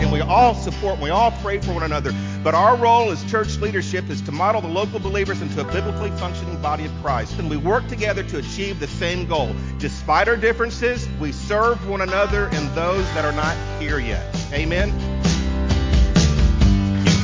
[0.00, 2.12] and we all support, we all pray for one another.
[2.44, 6.10] But our role as church leadership is to model the local believers into a biblically
[6.12, 7.38] functioning body of Christ.
[7.38, 9.54] And we work together to achieve the same goal.
[9.78, 14.34] Despite our differences, we serve one another and those that are not here yet.
[14.52, 14.90] Amen.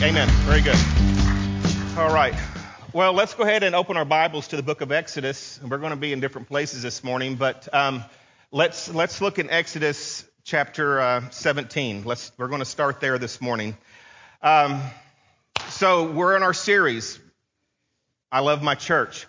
[0.02, 0.29] Amen.
[0.43, 0.79] Very good.
[1.96, 2.34] All right.
[2.93, 5.59] Well, let's go ahead and open our Bibles to the book of Exodus.
[5.62, 8.04] And we're going to be in different places this morning, but um,
[8.50, 12.04] let's let's look in Exodus chapter uh, 17.
[12.04, 13.77] Let's we're going to start there this morning.
[14.42, 14.82] Um,
[15.69, 17.19] so we're in our series.
[18.30, 19.27] I love my church.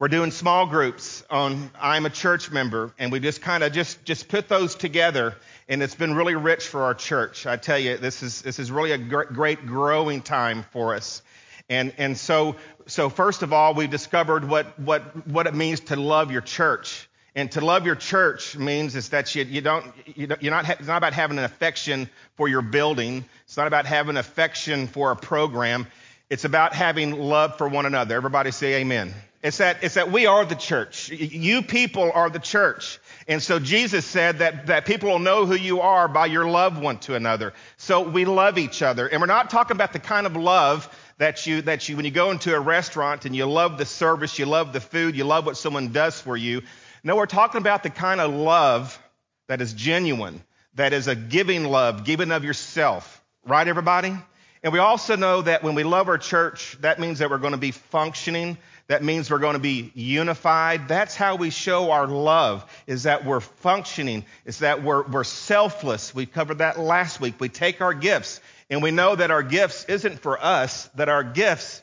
[0.00, 4.02] We're doing small groups on I'm a church member, and we just kind of just
[4.06, 5.36] just put those together,
[5.68, 7.46] and it's been really rich for our church.
[7.46, 11.22] I tell you, this is this is really a great growing time for us.
[11.70, 15.96] And, and so, so first of all, we discovered what, what, what it means to
[15.96, 17.08] love your church.
[17.36, 20.68] And to love your church means is that you, you don't, you don't, you're not,
[20.70, 23.24] it's not about having an affection for your building.
[23.44, 25.88] It's not about having affection for a program.
[26.30, 28.14] It's about having love for one another.
[28.14, 29.12] Everybody say amen.
[29.42, 31.10] It's that, it's that we are the church.
[31.10, 32.98] You people are the church.
[33.28, 36.78] And so Jesus said that, that people will know who you are by your love
[36.78, 37.52] one to another.
[37.76, 39.06] So we love each other.
[39.06, 40.88] And we're not talking about the kind of love
[41.18, 44.38] that you, that you, when you go into a restaurant and you love the service,
[44.38, 46.62] you love the food, you love what someone does for you.
[47.06, 48.98] No, we're talking about the kind of love
[49.46, 50.42] that is genuine,
[50.76, 53.22] that is a giving love, giving of yourself.
[53.46, 54.16] Right, everybody?
[54.62, 57.52] And we also know that when we love our church, that means that we're going
[57.52, 58.56] to be functioning.
[58.86, 60.88] That means we're going to be unified.
[60.88, 66.14] That's how we show our love, is that we're functioning, is that we're, we're selfless.
[66.14, 67.34] We covered that last week.
[67.38, 71.22] We take our gifts and we know that our gifts isn't for us, that our
[71.22, 71.82] gifts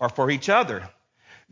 [0.00, 0.88] are for each other.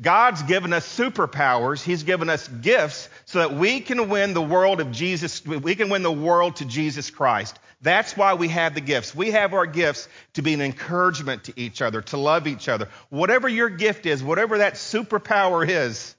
[0.01, 1.83] God's given us superpowers.
[1.83, 5.45] He's given us gifts so that we can win the world of Jesus.
[5.45, 7.59] We can win the world to Jesus Christ.
[7.83, 9.15] That's why we have the gifts.
[9.15, 12.89] We have our gifts to be an encouragement to each other, to love each other.
[13.11, 16.15] Whatever your gift is, whatever that superpower is,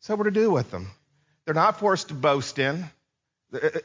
[0.00, 0.90] so we're to do with them.
[1.44, 2.88] They're not for us to boast in.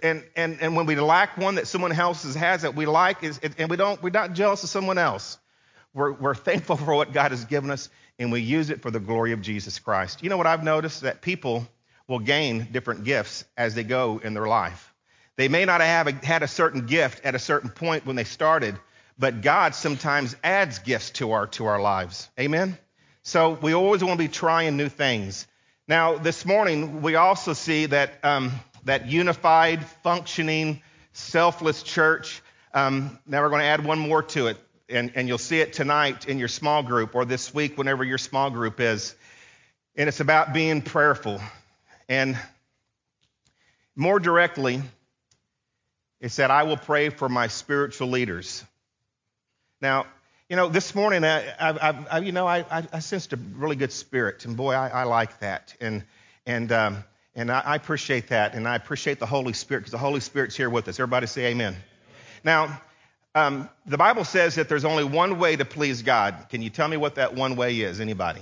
[0.03, 3.39] And, and, and when we lack one that someone else has that we like, is,
[3.57, 5.39] and we don't, we're not jealous of someone else.
[5.95, 7.89] We're, we're thankful for what God has given us,
[8.19, 10.21] and we use it for the glory of Jesus Christ.
[10.21, 11.01] You know what I've noticed?
[11.01, 11.67] That people
[12.07, 14.93] will gain different gifts as they go in their life.
[15.37, 18.23] They may not have a, had a certain gift at a certain point when they
[18.23, 18.77] started,
[19.17, 22.29] but God sometimes adds gifts to our, to our lives.
[22.39, 22.77] Amen?
[23.23, 25.47] So we always want to be trying new things.
[25.87, 28.51] Now, this morning, we also see that um,
[28.85, 30.81] that unified, functioning,
[31.13, 32.41] selfless church.
[32.73, 34.57] Um, now we're going to add one more to it,
[34.89, 38.17] and, and you'll see it tonight in your small group or this week, whenever your
[38.17, 39.15] small group is.
[39.95, 41.41] And it's about being prayerful.
[42.07, 42.37] And
[43.95, 44.81] more directly,
[46.19, 48.63] it said, I will pray for my spiritual leaders.
[49.81, 50.05] Now,
[50.49, 53.91] you know, this morning, I, I, I you know, I, I, sensed a really good
[53.91, 55.75] spirit, and boy, I, I like that.
[55.81, 56.03] And
[56.45, 57.03] and um,
[57.35, 58.53] and I appreciate that.
[58.53, 60.99] And I appreciate the Holy Spirit because the Holy Spirit's here with us.
[60.99, 61.75] Everybody say amen.
[62.43, 62.79] Now,
[63.35, 66.47] um, the Bible says that there's only one way to please God.
[66.49, 67.99] Can you tell me what that one way is?
[67.99, 68.41] Anybody?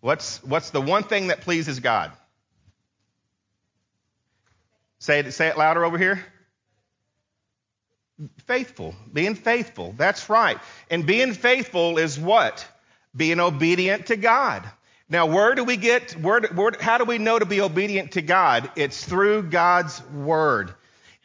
[0.00, 2.10] What's, what's the one thing that pleases God?
[4.98, 6.24] Say it, say it louder over here.
[8.46, 8.94] Faithful.
[9.12, 9.94] Being faithful.
[9.96, 10.58] That's right.
[10.90, 12.66] And being faithful is what?
[13.14, 14.68] Being obedient to God.
[15.08, 18.22] Now, where do we get, where, where, how do we know to be obedient to
[18.22, 18.70] God?
[18.76, 20.74] It's through God's word.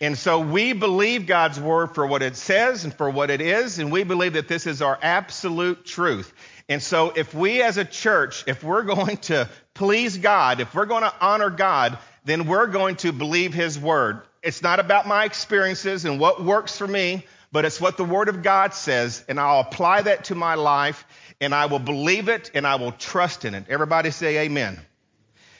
[0.01, 3.79] And so we believe God's word for what it says and for what it is,
[3.79, 6.33] and we believe that this is our absolute truth.
[6.67, 10.85] And so if we as a church, if we're going to please God, if we're
[10.85, 14.21] going to honor God, then we're going to believe his word.
[14.43, 18.27] It's not about my experiences and what works for me, but it's what the word
[18.27, 21.05] of God says, and I'll apply that to my life
[21.39, 23.65] and I will believe it and I will trust in it.
[23.69, 24.79] Everybody say amen.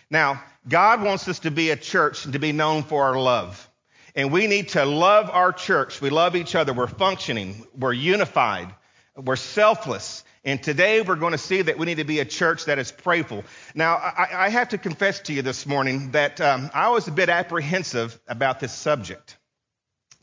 [0.10, 3.70] Now, God wants us to be a church and to be known for our love.
[4.16, 6.00] And we need to love our church.
[6.00, 6.72] We love each other.
[6.74, 7.66] We're functioning.
[7.78, 8.74] We're unified.
[9.16, 10.24] We're selfless.
[10.46, 12.92] And today we're going to see that we need to be a church that is
[12.92, 13.44] prayerful.
[13.74, 17.12] Now, I, I have to confess to you this morning that um, I was a
[17.12, 19.38] bit apprehensive about this subject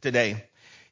[0.00, 0.42] today.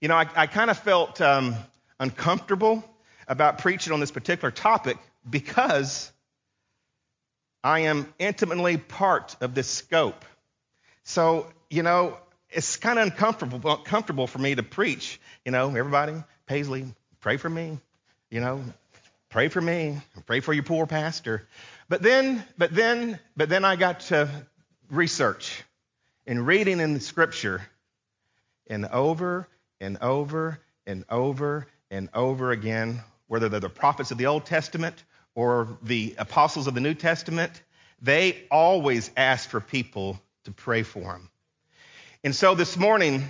[0.01, 1.55] You know, I, I kind of felt um,
[1.99, 2.85] uncomfortable
[3.29, 4.99] about preaching on this particular topic
[5.29, 6.11] because
[7.63, 10.25] I am intimately part of this scope.
[11.05, 12.19] So, you know,
[12.53, 15.21] it's kind of uncomfortable comfortable for me to preach.
[15.45, 16.15] You know, everybody,
[16.47, 16.87] Paisley,
[17.21, 17.79] pray for me.
[18.31, 18.63] You know,
[19.29, 19.99] pray for me.
[20.27, 21.47] Pray for your poor pastor.
[21.89, 24.29] But then, but then, but then I got to
[24.91, 25.63] research
[26.27, 27.63] and reading in the scripture
[28.69, 29.49] and over
[29.81, 35.03] and over and over and over again, whether they're the prophets of the Old Testament
[35.35, 37.63] or the apostles of the New Testament,
[38.01, 41.31] they always ask for people to pray for them.
[42.23, 43.25] And so this morning,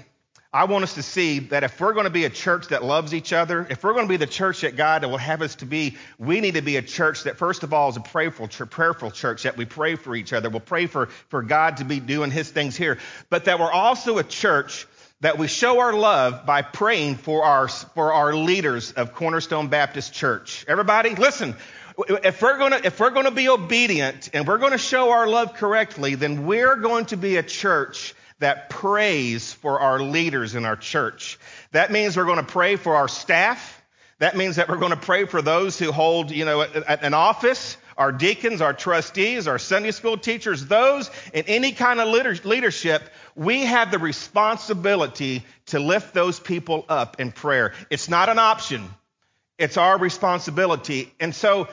[0.52, 3.14] I want us to see that if we're going to be a church that loves
[3.14, 5.64] each other, if we're going to be the church that God will have us to
[5.64, 9.12] be, we need to be a church that, first of all, is a prayerful, prayerful
[9.12, 10.50] church, that we pray for each other.
[10.50, 12.98] We'll pray for, for God to be doing his things here,
[13.28, 14.88] but that we're also a church
[15.20, 20.12] that we show our love by praying for our, for our leaders of Cornerstone Baptist
[20.12, 20.64] Church.
[20.66, 21.54] Everybody, listen.
[22.08, 25.10] If we're going to, if we're going to be obedient and we're going to show
[25.10, 30.54] our love correctly, then we're going to be a church that prays for our leaders
[30.54, 31.38] in our church.
[31.72, 33.82] That means we're going to pray for our staff.
[34.18, 37.78] That means that we're going to pray for those who hold, you know, an office,
[37.96, 43.02] our deacons, our trustees, our Sunday school teachers, those in any kind of leadership.
[43.34, 47.72] We have the responsibility to lift those people up in prayer.
[47.88, 48.90] It's not an option.
[49.58, 51.12] It's our responsibility.
[51.18, 51.68] And so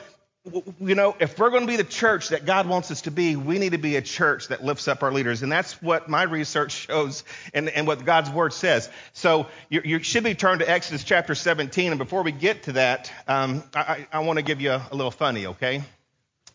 [0.80, 3.36] you know, if we're going to be the church that God wants us to be,
[3.36, 5.42] we need to be a church that lifts up our leaders.
[5.42, 7.24] And that's what my research shows
[7.54, 8.88] and, and what God's word says.
[9.12, 11.92] So you, you, should be turned to Exodus chapter 17.
[11.92, 14.94] And before we get to that, um, I, I want to give you a, a
[14.94, 15.82] little funny, okay?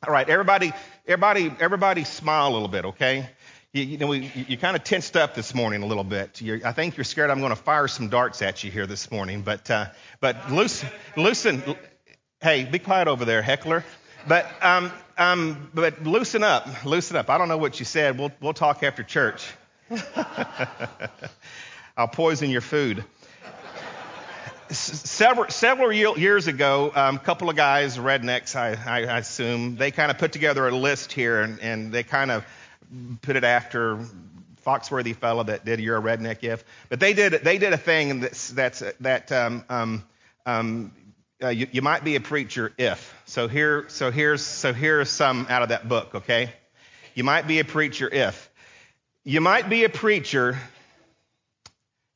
[0.05, 0.73] All right, everybody,
[1.07, 3.29] everybody, everybody smile a little bit, okay?
[3.71, 6.41] You, you know, we, you, kind of tensed up this morning a little bit.
[6.41, 9.11] You're, I think you're scared I'm going to fire some darts at you here this
[9.11, 9.85] morning, but, uh,
[10.19, 11.63] but loosen, loosen,
[12.43, 13.85] Hey, be quiet over there, heckler.
[14.27, 17.29] But, um, um, but loosen up, loosen up.
[17.29, 18.19] I don't know what you said.
[18.19, 19.49] We'll, we'll talk after church.
[21.95, 23.05] I'll poison your food.
[24.69, 28.73] several, several years ago, um, a couple of guys, rednecks, I,
[29.05, 32.45] I, assume, they kind of put together a list here and, and they kind of
[33.21, 34.05] put it after
[34.65, 38.19] Foxworthy fellow that did "You're a Redneck If," but they did they did a thing
[38.21, 40.03] that's that's that um, um,
[40.45, 40.91] um,
[41.43, 43.13] uh, you, you might be a preacher if.
[43.25, 46.53] So here, so here's, so here's some out of that book, okay?
[47.15, 48.49] You might be a preacher if.
[49.23, 50.57] You might be a preacher.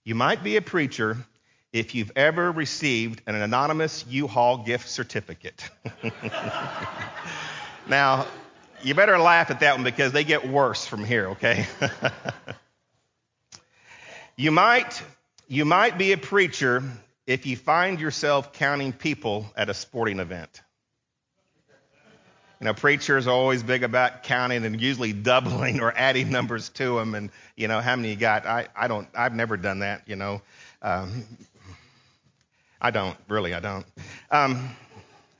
[0.03, 1.17] You might be a preacher
[1.73, 5.69] if you've ever received an anonymous U-Haul gift certificate.
[7.87, 8.25] now,
[8.83, 11.65] you better laugh at that one because they get worse from here, okay?
[14.37, 15.03] you might
[15.49, 16.83] you might be a preacher
[17.27, 20.61] if you find yourself counting people at a sporting event.
[22.59, 26.97] You know, preachers are always big about counting and usually doubling or adding numbers to
[26.97, 27.13] them.
[27.13, 28.47] And, you know, how many you got?
[28.47, 30.41] I, I don't, I've never done that, you know.
[30.81, 31.25] Um,
[32.81, 33.85] I don't, really, I don't.
[34.31, 34.69] Um,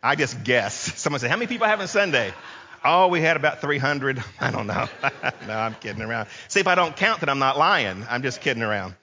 [0.03, 0.75] I just guess.
[0.99, 2.33] Someone said, How many people have on Sunday?
[2.83, 4.23] Oh, we had about 300.
[4.39, 4.87] I don't know.
[5.47, 6.27] no, I'm kidding around.
[6.49, 8.05] See, if I don't count, then I'm not lying.
[8.09, 8.93] I'm just kidding around.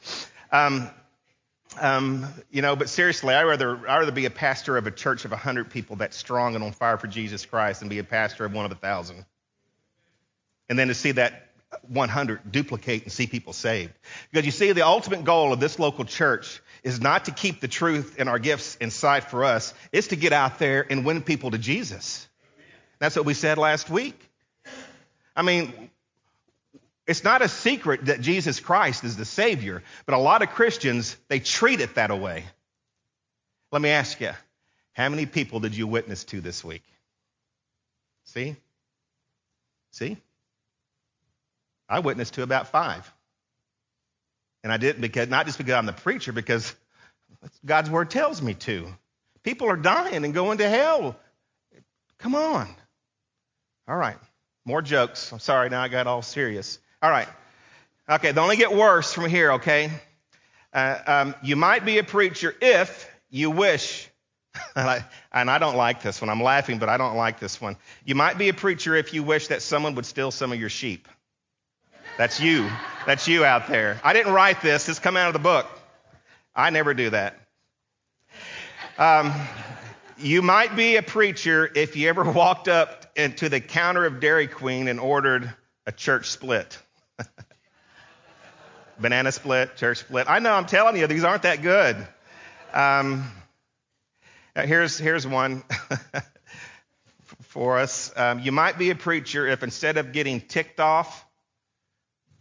[0.52, 0.88] Um,
[1.80, 5.24] um, you know, but seriously, I'd rather, I'd rather be a pastor of a church
[5.24, 8.44] of 100 people that's strong and on fire for Jesus Christ than be a pastor
[8.44, 9.24] of one of a thousand.
[10.68, 11.48] And then to see that
[11.88, 13.92] 100 duplicate and see people saved.
[14.30, 17.68] Because you see, the ultimate goal of this local church is not to keep the
[17.68, 21.50] truth and our gifts inside for us, it's to get out there and win people
[21.50, 22.28] to Jesus.
[22.98, 24.18] That's what we said last week.
[25.36, 25.90] I mean,
[27.06, 31.16] it's not a secret that Jesus Christ is the Savior, but a lot of Christians,
[31.28, 32.44] they treat it that way.
[33.72, 34.30] Let me ask you,
[34.92, 36.84] how many people did you witness to this week?
[38.24, 38.56] See?
[39.90, 40.16] See?
[41.88, 43.10] I witnessed to about five.
[44.62, 46.74] And I didn't because, not just because I'm the preacher, because
[47.66, 48.86] God's word tells me to.
[49.42, 51.16] People are dying and going to hell.
[52.18, 52.74] Come on.
[53.86, 54.16] All right.
[54.64, 55.30] More jokes.
[55.32, 56.78] I'm sorry, now I got all serious.
[57.04, 57.28] All right.
[58.08, 59.90] Okay, they only get worse from here, okay?
[60.72, 64.08] Uh, um, you might be a preacher if you wish,
[64.74, 66.30] and I, and I don't like this one.
[66.30, 67.76] I'm laughing, but I don't like this one.
[68.06, 70.70] You might be a preacher if you wish that someone would steal some of your
[70.70, 71.06] sheep.
[72.16, 72.70] That's you.
[73.04, 74.00] That's you out there.
[74.02, 74.86] I didn't write this.
[74.86, 75.66] This come out of the book.
[76.56, 77.38] I never do that.
[78.96, 79.30] Um,
[80.16, 84.46] you might be a preacher if you ever walked up into the counter of Dairy
[84.46, 85.52] Queen and ordered
[85.86, 86.78] a church split.
[88.98, 90.26] Banana split, church split.
[90.28, 91.96] I know, I'm telling you, these aren't that good.
[92.72, 93.30] Um,
[94.54, 95.64] here's, here's one
[97.42, 98.12] for us.
[98.16, 101.24] Um, you might be a preacher if instead of getting ticked off,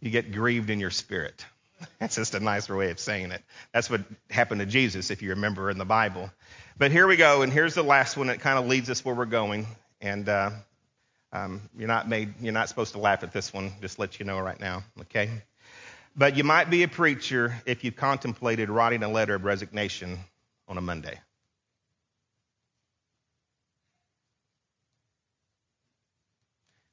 [0.02, 1.46] you get grieved in your spirit.
[2.00, 3.42] That's just a nicer way of saying it.
[3.74, 6.32] That's what happened to Jesus, if you remember in the Bible.
[6.78, 9.16] But here we go, and here's the last one that kind of leads us where
[9.16, 9.68] we're going.
[10.02, 10.52] And uh,
[11.34, 13.74] um, you're not made, you're not supposed to laugh at this one.
[13.82, 15.30] Just let you know right now, okay?
[16.16, 20.20] But you might be a preacher if you contemplated writing a letter of resignation
[20.68, 21.20] on a Monday.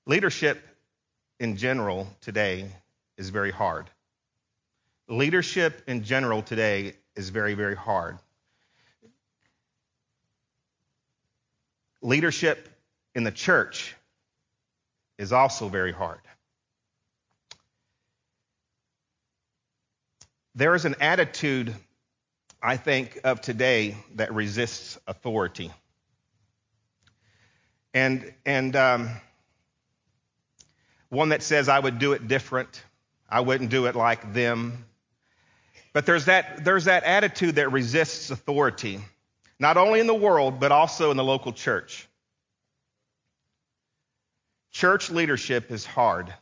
[0.07, 0.67] Leadership
[1.39, 2.67] in general today
[3.19, 3.91] is very hard.
[5.07, 8.19] Leadership in general today is very, very hard.
[12.01, 12.69] Leadership
[13.15, 13.95] in the church
[15.21, 16.21] is also very hard.
[20.55, 21.75] There is an attitude,
[22.63, 25.71] I think, of today that resists authority.
[27.93, 29.11] And, and um,
[31.11, 32.83] one that says, I would do it different,
[33.29, 34.87] I wouldn't do it like them.
[35.93, 39.01] But there's that, there's that attitude that resists authority,
[39.59, 42.09] not only in the world, but also in the local church.
[44.71, 46.33] Church leadership is hard.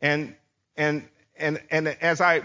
[0.00, 0.34] And,
[0.76, 2.42] and and, and as I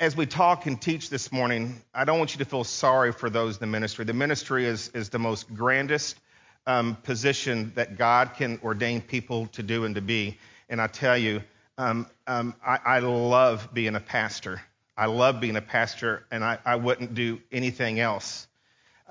[0.00, 3.30] as we talk and teach this morning, I don't want you to feel sorry for
[3.30, 4.04] those in the ministry.
[4.04, 6.18] The ministry is, is the most grandest
[6.66, 10.36] um, position that God can ordain people to do and to be.
[10.68, 11.42] And I tell you,
[11.78, 14.60] um, um, I, I, love being a pastor.
[14.96, 18.46] I love being a pastor, and I, I wouldn't do anything else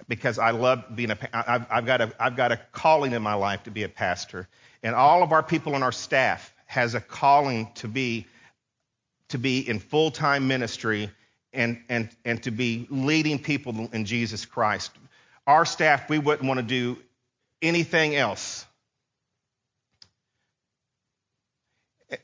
[0.08, 1.18] because I love being a.
[1.34, 2.14] I've, I've got a.
[2.20, 4.48] I've got a calling in my life to be a pastor,
[4.82, 8.28] and all of our people on our staff has a calling to be
[9.30, 11.10] to be in full time ministry
[11.54, 14.92] and, and, and to be leading people in Jesus Christ.
[15.48, 16.98] Our staff, we wouldn't want to do
[17.62, 18.63] anything else.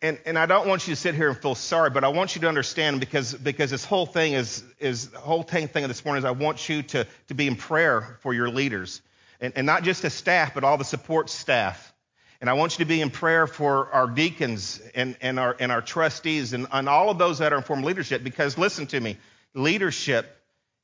[0.01, 2.35] And, and I don't want you to sit here and feel sorry, but I want
[2.35, 5.89] you to understand because, because this whole thing is, is the whole thing thing of
[5.89, 9.01] this morning is I want you to, to be in prayer for your leaders.
[9.39, 11.93] And, and not just the staff, but all the support staff.
[12.41, 15.71] And I want you to be in prayer for our deacons and, and, our, and
[15.71, 18.87] our trustees and, and all of those that are in form of leadership because listen
[18.87, 19.17] to me,
[19.53, 20.25] leadership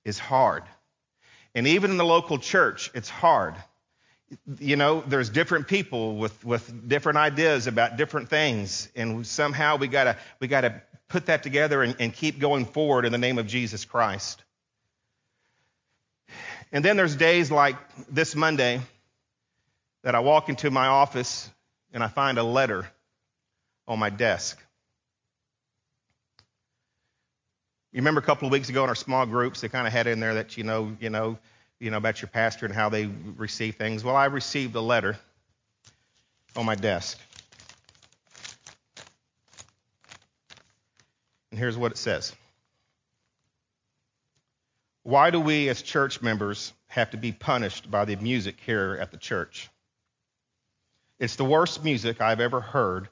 [0.04, 0.64] is hard.
[1.54, 3.56] And even in the local church, it's hard.
[4.60, 8.90] You know, there's different people with, with different ideas about different things.
[8.96, 13.12] And somehow we gotta, we gotta put that together and, and keep going forward in
[13.12, 14.44] the name of Jesus Christ.
[16.72, 17.78] And then there's days like
[18.10, 18.82] this Monday
[20.04, 21.50] that I walk into my office
[21.94, 22.88] and I find a letter
[23.88, 24.60] on my desk.
[27.92, 30.06] You remember a couple of weeks ago in our small groups, they kind of had
[30.08, 31.38] in there that you know, you know,
[31.80, 34.04] you know about your pastor and how they receive things.
[34.04, 35.18] Well, I received a letter
[36.56, 37.20] on my desk.
[41.52, 42.34] And here's what it says.
[45.04, 49.12] Why do we as church members have to be punished by the music here at
[49.12, 49.70] the church?
[51.20, 53.08] It's the worst music I've ever heard,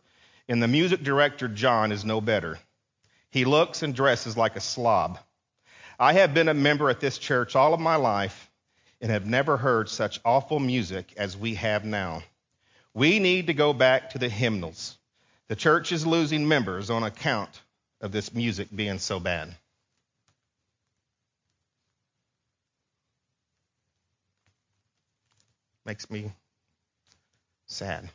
[0.50, 2.60] and the music director, John, is no better.
[3.30, 5.20] He looks and dresses like a slob.
[6.00, 8.50] I have been a member at this church all of my life
[9.04, 12.24] and have never heard such awful music as we have now.
[12.94, 14.98] We need to go back to the hymnals.
[15.50, 17.62] The church is losing members on account
[18.00, 19.54] of this music being so bad.
[25.86, 26.32] Makes me
[27.66, 28.10] Sad.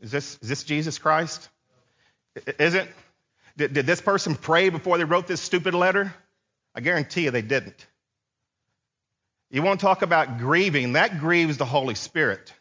[0.00, 1.48] Is this, is this Jesus Christ?
[2.58, 2.88] Is it?
[3.56, 6.12] Did, did this person pray before they wrote this stupid letter?
[6.74, 7.86] I guarantee you they didn't.
[9.50, 10.92] You want to talk about grieving?
[10.92, 12.52] That grieves the Holy Spirit.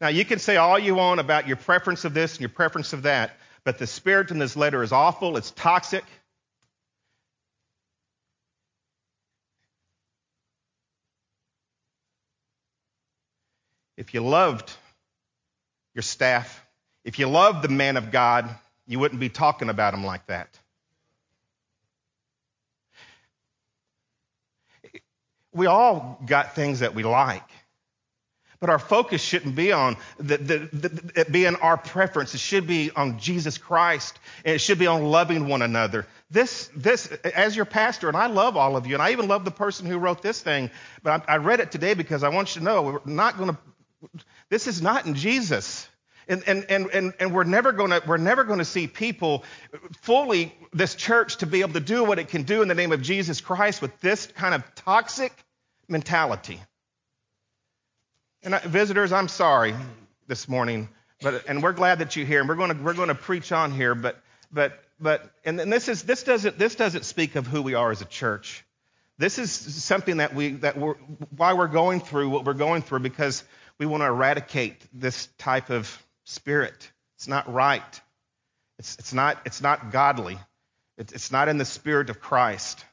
[0.00, 2.92] Now, you can say all you want about your preference of this and your preference
[2.92, 3.32] of that,
[3.64, 6.04] but the spirit in this letter is awful, it's toxic,
[14.00, 14.72] If you loved
[15.94, 16.64] your staff,
[17.04, 18.48] if you loved the man of God,
[18.86, 20.58] you wouldn't be talking about him like that.
[25.52, 27.48] We all got things that we like.
[28.60, 32.34] But our focus shouldn't be on the, the, the, it being our preference.
[32.34, 36.06] It should be on Jesus Christ, and it should be on loving one another.
[36.30, 39.46] This, this, as your pastor, and I love all of you, and I even love
[39.46, 40.70] the person who wrote this thing,
[41.02, 43.50] but I, I read it today because I want you to know we're not going
[43.50, 43.58] to
[44.48, 45.88] this is not in Jesus.
[46.30, 49.42] And, and, and, and, we're never to we're never to see people
[50.02, 52.92] fully this church to be able to do what it can do in the name
[52.92, 55.32] of Jesus Christ with this kind of toxic
[55.88, 56.60] mentality.
[58.44, 59.74] And I, visitors, I'm sorry
[60.28, 60.88] this morning,
[61.20, 63.96] but and we're glad that you're here, and we're to we're to preach on here,
[63.96, 64.22] but
[64.52, 67.90] but but and, and this is this doesn't this doesn't speak of who we are
[67.90, 68.64] as a church.
[69.18, 70.94] This is something that we that we're
[71.36, 73.42] why we're going through what we're going through because
[73.78, 76.90] we want to eradicate this type of spirit.
[77.16, 78.00] It's not right.
[78.78, 80.38] It's, it's, not, it's not godly.
[80.96, 82.84] It's, it's not in the spirit of Christ.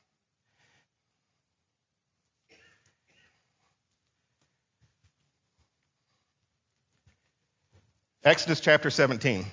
[8.23, 9.45] Exodus chapter 17.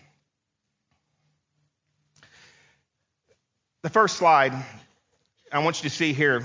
[3.83, 4.53] The first slide
[5.53, 6.43] I want you to see here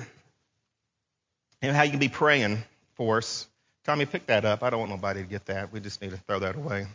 [1.62, 2.60] and how you can be praying
[2.93, 3.48] for us.
[3.86, 4.62] Tommy, pick that up.
[4.62, 5.72] I don't want nobody to get that.
[5.72, 6.86] We just need to throw that away.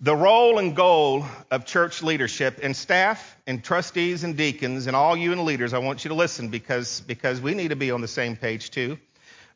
[0.00, 5.16] The role and goal of church leadership and staff and trustees and deacons and all
[5.16, 8.02] you and leaders, I want you to listen because, because we need to be on
[8.02, 8.98] the same page too.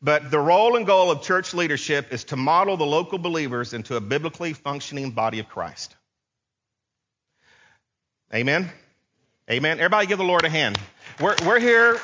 [0.01, 3.95] But the role and goal of church leadership is to model the local believers into
[3.95, 5.95] a biblically functioning body of Christ.
[8.33, 8.67] Amen?
[9.47, 9.79] Amen.
[9.79, 10.79] Everybody give the Lord a hand.
[11.19, 11.99] We're, we're here,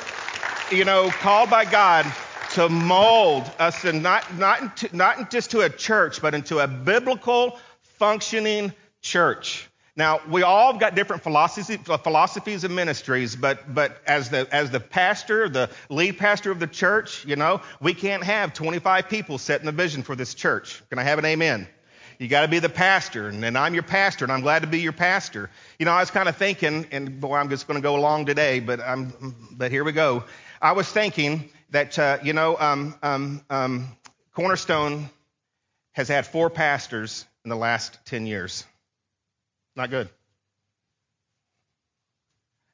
[0.72, 2.06] you know, called by God
[2.52, 6.68] to mold us and not, not, into, not just to a church, but into a
[6.68, 7.58] biblical
[7.98, 9.70] functioning church.
[9.96, 14.80] Now, we all got different philosophies, philosophies and ministries, but, but as, the, as the
[14.80, 19.66] pastor, the lead pastor of the church, you know, we can't have 25 people setting
[19.66, 20.84] the vision for this church.
[20.90, 21.68] Can I have an amen?
[22.20, 24.68] You got to be the pastor, and, and I'm your pastor, and I'm glad to
[24.68, 25.50] be your pastor.
[25.80, 28.28] You know, I was kind of thinking, and boy, I'm just going to go along
[28.28, 30.24] today, but I'm, but here we go.
[30.62, 33.98] I was thinking that, uh, you know, um, um, um,
[34.34, 35.10] Cornerstone
[35.94, 38.66] has had four pastors in the last 10 years.
[39.78, 40.10] Not good.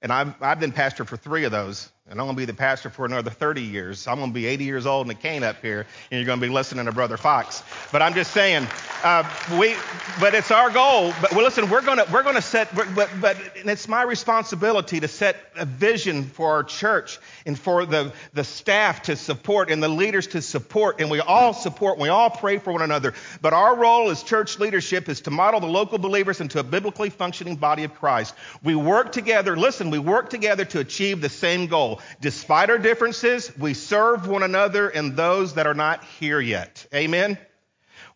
[0.01, 2.53] And I've, I've been pastor for three of those, and I'm going to be the
[2.53, 4.07] pastor for another 30 years.
[4.07, 6.41] I'm going to be 80 years old in a cane up here, and you're going
[6.41, 7.63] to be listening to Brother Fox.
[7.93, 8.67] But I'm just saying,
[9.05, 9.24] uh,
[9.57, 9.74] we,
[10.19, 11.13] but it's our goal.
[11.22, 15.00] But well, listen, we're going to we're going to set, but but it's my responsibility
[15.00, 19.81] to set a vision for our church and for the the staff to support and
[19.81, 21.93] the leaders to support, and we all support.
[21.93, 23.13] And we all pray for one another.
[23.41, 27.10] But our role as church leadership is to model the local believers into a biblically
[27.10, 28.36] functioning body of Christ.
[28.62, 29.55] We work together.
[29.55, 31.93] Listen, we work together to achieve the same goal.
[32.22, 36.86] Despite our differences, we serve one another and those that are not here yet.
[36.94, 37.38] Amen.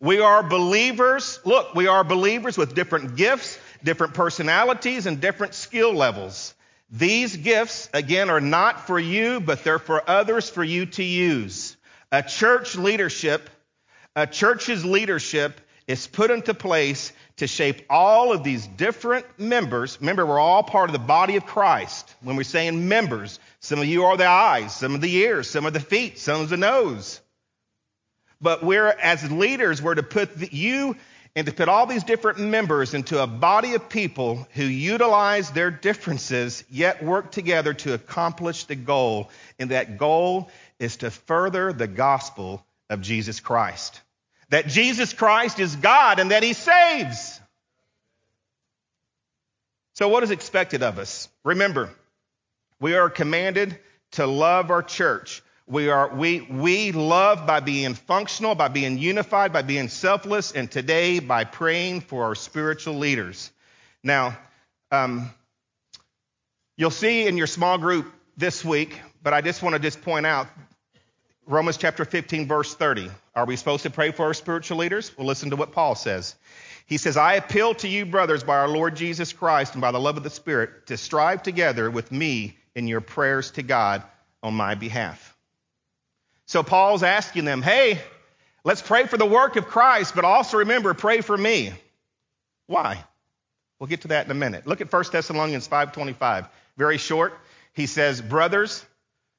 [0.00, 1.40] We are believers.
[1.44, 6.54] Look, we are believers with different gifts, different personalities, and different skill levels.
[6.90, 11.76] These gifts, again, are not for you, but they're for others for you to use.
[12.10, 13.50] A church leadership,
[14.16, 19.96] a church's leadership is put into place to shape all of these different members.
[20.00, 22.14] Remember, we're all part of the body of Christ.
[22.20, 25.64] When we're saying members, some of you are the eyes, some of the ears, some
[25.64, 27.20] of the feet, some of the nose.
[28.40, 30.94] But we're, as leaders, we're to put you
[31.34, 35.70] and to put all these different members into a body of people who utilize their
[35.70, 39.30] differences yet work together to accomplish the goal.
[39.58, 44.02] And that goal is to further the gospel of Jesus Christ.
[44.50, 47.40] That Jesus Christ is God and that he saves.
[49.94, 51.28] So, what is expected of us?
[51.44, 51.90] Remember,
[52.80, 53.78] we are commanded
[54.12, 55.42] to love our church.
[55.66, 60.70] We are we we love by being functional, by being unified, by being selfless, and
[60.70, 63.50] today by praying for our spiritual leaders.
[64.02, 64.38] Now,
[64.90, 65.30] um,
[66.76, 70.24] you'll see in your small group this week, but I just want to just point
[70.24, 70.46] out
[71.46, 73.10] Romans chapter 15, verse 30.
[73.38, 75.16] Are we supposed to pray for our spiritual leaders?
[75.16, 76.34] Well, listen to what Paul says.
[76.86, 80.00] He says, I appeal to you, brothers, by our Lord Jesus Christ and by the
[80.00, 84.02] love of the Spirit, to strive together with me in your prayers to God
[84.42, 85.36] on my behalf.
[86.46, 88.00] So Paul's asking them, hey,
[88.64, 91.72] let's pray for the work of Christ, but also remember, pray for me.
[92.66, 93.04] Why?
[93.78, 94.66] We'll get to that in a minute.
[94.66, 96.48] Look at 1 Thessalonians 5:25.
[96.76, 97.38] Very short.
[97.72, 98.84] He says, "Brothers,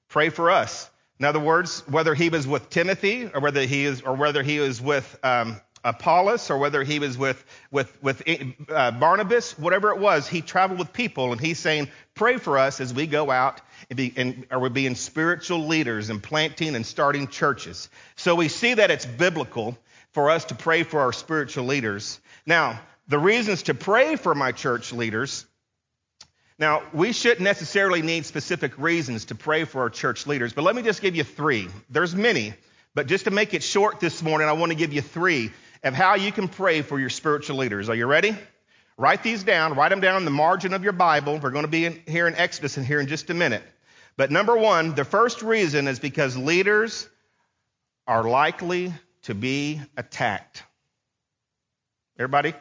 [0.07, 4.01] pray for us." In other words, whether he was with Timothy or whether he is
[4.01, 8.21] or whether he was with um, Apollos or whether he was with, with, with
[8.69, 12.79] uh, Barnabas, whatever it was, he traveled with people and he's saying, pray for us
[12.79, 16.85] as we go out and, be, and are we being spiritual leaders and planting and
[16.85, 17.89] starting churches.
[18.15, 19.77] So we see that it's biblical
[20.11, 22.19] for us to pray for our spiritual leaders.
[22.45, 25.45] Now, the reasons to pray for my church leaders.
[26.59, 30.75] Now, we shouldn't necessarily need specific reasons to pray for our church leaders, but let
[30.75, 31.69] me just give you three.
[31.89, 32.53] There's many,
[32.93, 35.51] but just to make it short this morning, I want to give you three
[35.85, 37.87] of how you can pray for your spiritual leaders.
[37.87, 38.35] Are you ready?
[38.97, 39.75] Write these down.
[39.75, 41.39] Write them down in the margin of your Bible.
[41.41, 43.63] We're going to be in, here in Exodus and here in just a minute.
[44.17, 47.07] But number one, the first reason is because leaders
[48.05, 48.93] are likely
[49.23, 50.63] to be attacked.
[52.17, 52.53] Everybody?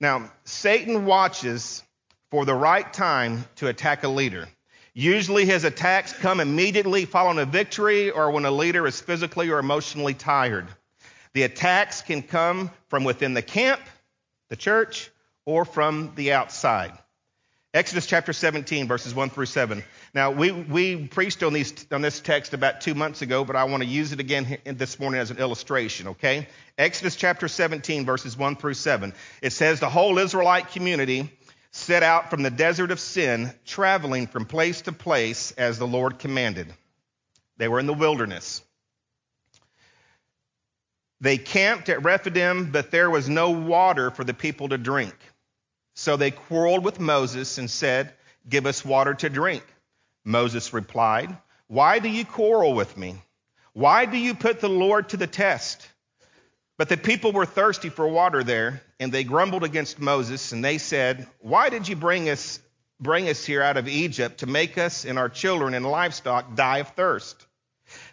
[0.00, 1.82] Now, Satan watches
[2.30, 4.48] for the right time to attack a leader.
[4.92, 9.58] Usually his attacks come immediately following a victory or when a leader is physically or
[9.58, 10.66] emotionally tired.
[11.34, 13.80] The attacks can come from within the camp,
[14.48, 15.10] the church,
[15.44, 16.92] or from the outside.
[17.76, 19.84] Exodus chapter 17, verses 1 through 7.
[20.14, 23.64] Now, we, we preached on, these, on this text about two months ago, but I
[23.64, 26.48] want to use it again this morning as an illustration, okay?
[26.78, 29.12] Exodus chapter 17, verses 1 through 7.
[29.42, 31.30] It says, The whole Israelite community
[31.70, 36.18] set out from the desert of sin, traveling from place to place as the Lord
[36.18, 36.72] commanded.
[37.58, 38.62] They were in the wilderness.
[41.20, 45.14] They camped at Rephidim, but there was no water for the people to drink.
[45.96, 48.12] So they quarreled with Moses and said,
[48.48, 49.64] Give us water to drink.
[50.24, 53.16] Moses replied, Why do you quarrel with me?
[53.72, 55.88] Why do you put the Lord to the test?
[56.76, 60.76] But the people were thirsty for water there, and they grumbled against Moses, and they
[60.76, 62.60] said, Why did you bring us,
[63.00, 66.78] bring us here out of Egypt to make us and our children and livestock die
[66.78, 67.46] of thirst?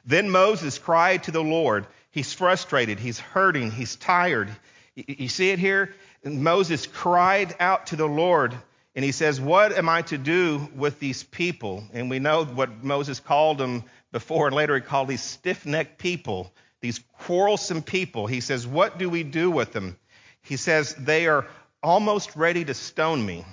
[0.06, 1.86] Then Moses cried to the Lord.
[2.12, 4.50] He's frustrated, he's hurting, he's tired.
[4.96, 5.93] You see it here?
[6.25, 8.55] Moses cried out to the Lord
[8.95, 11.83] and he says, What am I to do with these people?
[11.93, 15.97] And we know what Moses called them before, and later he called these stiff necked
[15.97, 18.27] people, these quarrelsome people.
[18.27, 19.97] He says, What do we do with them?
[20.41, 21.47] He says, They are
[21.81, 23.43] almost ready to stone me.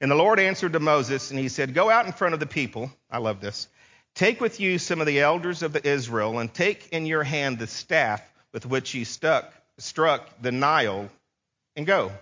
[0.00, 2.46] And the Lord answered to Moses, and he said, Go out in front of the
[2.46, 2.90] people.
[3.10, 3.68] I love this.
[4.14, 7.68] Take with you some of the elders of Israel, and take in your hand the
[7.68, 8.20] staff
[8.52, 11.10] with which you stuck struck the Nile
[11.76, 12.12] and go.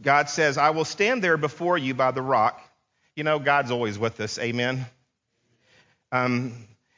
[0.00, 2.60] God says, I will stand there before you by the rock.
[3.14, 4.38] You know, God's always with us.
[4.38, 4.84] Amen.
[6.12, 6.52] Um,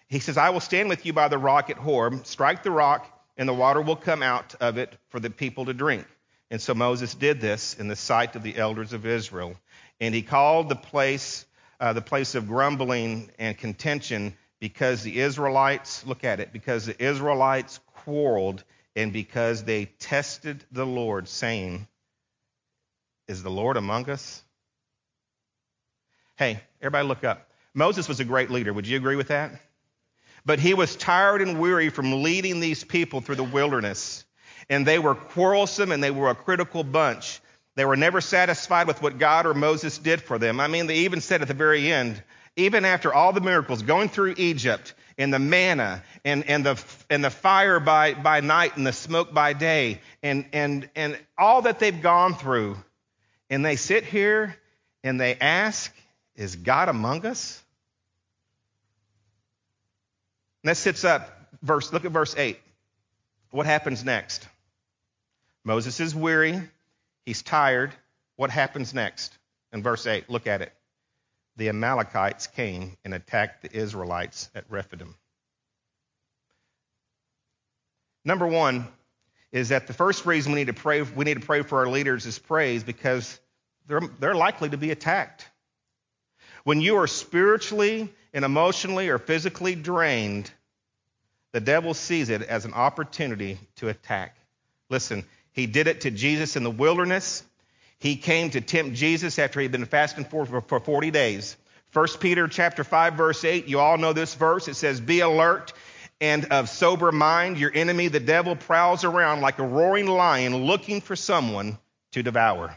[0.08, 3.06] he says, I will stand with you by the rock at Horeb, strike the rock,
[3.36, 6.06] and the water will come out of it for the people to drink.
[6.50, 9.54] And so Moses did this in the sight of the elders of Israel.
[10.00, 11.44] And he called the place,
[11.78, 17.00] uh, the place of grumbling and contention because the Israelites, look at it, because the
[17.00, 18.64] Israelites quarreled
[18.96, 21.86] and because they tested the Lord, saying,
[23.26, 24.42] Is the Lord among us?
[26.36, 27.50] Hey, everybody look up.
[27.74, 28.72] Moses was a great leader.
[28.72, 29.52] Would you agree with that?
[30.44, 34.24] But he was tired and weary from leading these people through the wilderness.
[34.70, 37.40] And they were quarrelsome and they were a critical bunch.
[37.74, 40.58] They were never satisfied with what God or Moses did for them.
[40.58, 42.22] I mean, they even said at the very end,
[42.56, 47.22] even after all the miracles going through Egypt, and the manna and, and, the, and
[47.24, 51.80] the fire by, by night and the smoke by day and, and, and all that
[51.80, 52.76] they've gone through.
[53.50, 54.56] And they sit here
[55.02, 55.92] and they ask,
[56.36, 57.62] Is God among us?
[60.62, 62.58] And that sits up, verse, look at verse 8.
[63.50, 64.46] What happens next?
[65.64, 66.62] Moses is weary,
[67.26, 67.92] he's tired.
[68.36, 69.36] What happens next?
[69.72, 70.72] In verse 8, look at it
[71.58, 75.16] the Amalekites came and attacked the Israelites at Rephidim.
[78.24, 78.86] Number one
[79.50, 81.88] is that the first reason we need to pray, we need to pray for our
[81.88, 83.40] leaders is praise because
[83.88, 85.48] they're, they're likely to be attacked.
[86.62, 90.50] When you are spiritually and emotionally or physically drained,
[91.52, 94.36] the devil sees it as an opportunity to attack.
[94.90, 97.42] Listen, he did it to Jesus in the wilderness.
[97.98, 101.56] He came to tempt Jesus after he'd been fasting for, for 40 days.
[101.92, 104.68] 1 Peter chapter 5 verse 8, you all know this verse.
[104.68, 105.72] It says, "Be alert
[106.20, 107.58] and of sober mind.
[107.58, 111.78] Your enemy, the devil, prowls around like a roaring lion looking for someone
[112.12, 112.76] to devour."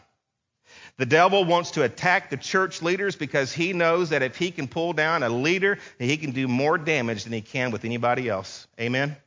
[0.97, 4.67] The devil wants to attack the church leaders because he knows that if he can
[4.67, 8.67] pull down a leader, he can do more damage than he can with anybody else.
[8.79, 9.17] Amen.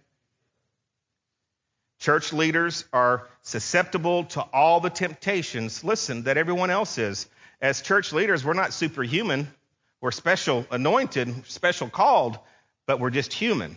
[2.05, 7.27] Church leaders are susceptible to all the temptations, listen, that everyone else is.
[7.63, 9.49] As church leaders, we're not superhuman.
[10.03, 12.39] We're special anointed, special called,
[12.85, 13.75] but we're just human.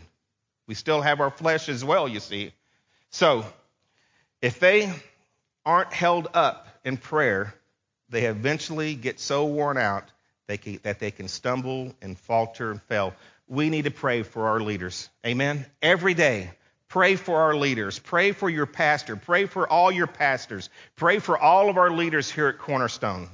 [0.67, 2.51] We still have our flesh as well, you see.
[3.11, 3.45] So,
[4.41, 4.91] if they
[5.65, 7.53] aren't held up in prayer,
[8.09, 10.03] they eventually get so worn out
[10.47, 13.13] they can, that they can stumble and falter and fail.
[13.47, 15.07] We need to pray for our leaders.
[15.25, 15.65] Amen.
[15.81, 16.51] Every day.
[16.89, 17.99] Pray for our leaders.
[17.99, 19.15] Pray for your pastor.
[19.17, 20.69] Pray for all your pastors.
[20.95, 23.29] Pray for all of our leaders here at Cornerstone.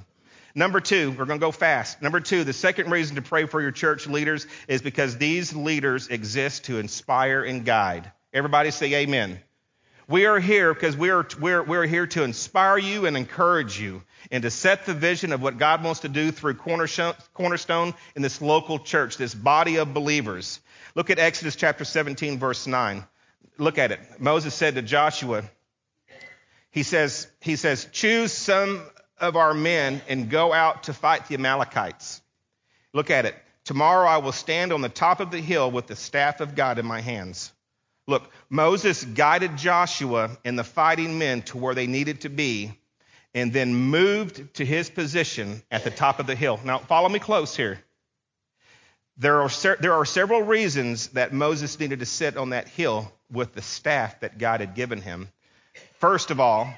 [0.55, 2.01] Number two, we're going to go fast.
[2.01, 6.07] Number two, the second reason to pray for your church leaders is because these leaders
[6.07, 8.11] exist to inspire and guide.
[8.33, 9.39] Everybody say amen.
[10.07, 14.03] We are here because we are, we're, we're here to inspire you and encourage you
[14.31, 18.41] and to set the vision of what God wants to do through Cornerstone in this
[18.41, 20.59] local church, this body of believers.
[20.93, 23.05] Look at Exodus chapter 17, verse 9.
[23.57, 23.99] Look at it.
[24.19, 25.43] Moses said to Joshua,
[26.71, 28.81] he says, he says, choose some
[29.19, 32.21] of our men and go out to fight the Amalekites.
[32.93, 33.35] Look at it.
[33.63, 36.79] Tomorrow I will stand on the top of the hill with the staff of God
[36.79, 37.53] in my hands.
[38.07, 42.77] Look, Moses guided Joshua and the fighting men to where they needed to be
[43.33, 46.59] and then moved to his position at the top of the hill.
[46.65, 47.83] Now, follow me close here.
[49.17, 49.49] There are,
[49.79, 54.19] there are several reasons that Moses needed to sit on that hill with the staff
[54.21, 55.29] that God had given him.
[55.99, 56.73] First of all,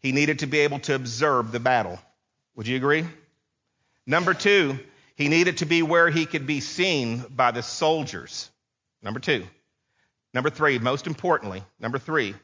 [0.00, 1.98] he needed to be able to observe the battle.
[2.56, 3.06] Would you agree?
[4.06, 4.78] Number two,
[5.16, 8.50] he needed to be where he could be seen by the soldiers.
[9.02, 9.46] Number two.
[10.34, 12.34] Number three, most importantly, number three,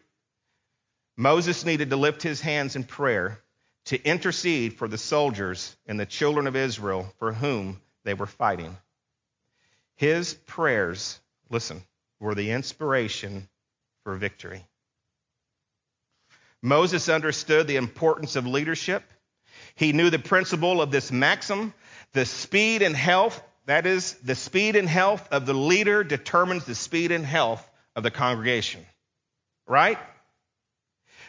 [1.17, 3.39] Moses needed to lift his hands in prayer
[3.87, 8.77] to intercede for the soldiers and the children of Israel for whom they were fighting.
[9.97, 11.83] His prayers, listen,
[12.21, 13.49] were the inspiration
[14.03, 14.65] for victory.
[16.63, 19.03] Moses understood the importance of leadership.
[19.75, 21.75] He knew the principle of this maxim
[22.15, 26.77] the speed and health, that is, the speed and health of the leader determines the
[26.77, 28.87] speed and health of the congregation.
[29.67, 29.99] Right?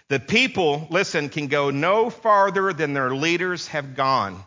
[0.10, 4.44] The people, listen, can go no farther than their leaders have gone.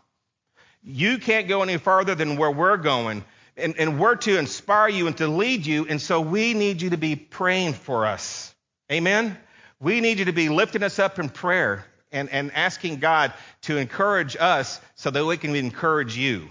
[0.85, 3.25] You can't go any farther than where we're going.
[3.59, 5.87] And, and we're to inspire you and to lead you.
[5.87, 8.55] And so we need you to be praying for us.
[8.91, 9.37] Amen?
[9.81, 13.77] We need you to be lifting us up in prayer and, and asking God to
[13.77, 16.49] encourage us so that we can encourage you.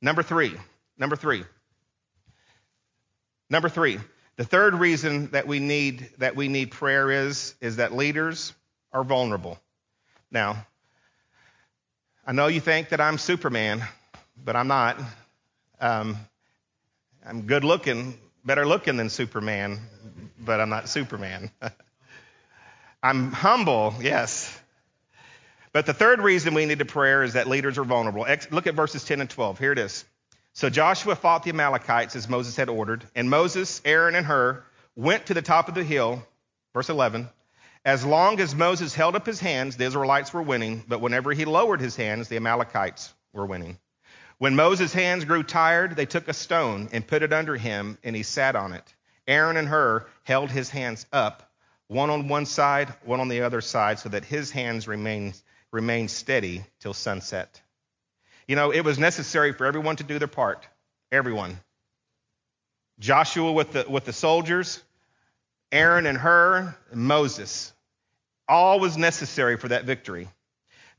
[0.00, 0.54] Number three.
[0.96, 1.44] Number three.
[3.50, 3.98] Number three.
[4.36, 8.54] The third reason that we need that we need prayer is is that leaders
[8.92, 9.58] are vulnerable.
[10.30, 10.64] Now,
[12.24, 13.82] I know you think that I'm Superman,
[14.44, 15.00] but I'm not.
[15.80, 16.16] Um,
[17.26, 19.78] I'm good looking, better looking than Superman,
[20.38, 21.50] but I'm not Superman.
[23.02, 24.56] I'm humble, yes.
[25.72, 28.26] But the third reason we need to prayer is that leaders are vulnerable.
[28.50, 29.58] Look at verses 10 and 12.
[29.58, 30.04] Here it is.
[30.54, 34.64] So Joshua fought the Amalekites as Moses had ordered, and Moses, Aaron, and Hur
[34.96, 36.26] went to the top of the hill.
[36.74, 37.28] Verse 11.
[37.84, 41.44] As long as Moses held up his hands, the Israelites were winning, but whenever he
[41.44, 43.78] lowered his hands, the Amalekites were winning.
[44.38, 48.14] When Moses' hands grew tired, they took a stone and put it under him, and
[48.14, 48.94] he sat on it.
[49.26, 51.52] Aaron and Hur held his hands up,
[51.88, 55.34] one on one side, one on the other side, so that his hands remained,
[55.72, 57.60] remained steady till sunset.
[58.46, 60.66] You know, it was necessary for everyone to do their part.
[61.10, 61.58] Everyone.
[63.00, 64.82] Joshua with the, with the soldiers,
[65.72, 67.72] Aaron and Hur, and Moses.
[68.48, 70.28] All was necessary for that victory.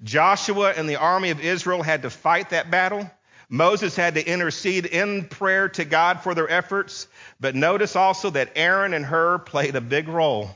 [0.04, 3.10] Joshua and the army of Israel had to fight that battle.
[3.50, 7.08] Moses had to intercede in prayer to God for their efforts.
[7.40, 10.52] But notice also that Aaron and Hur played a big role.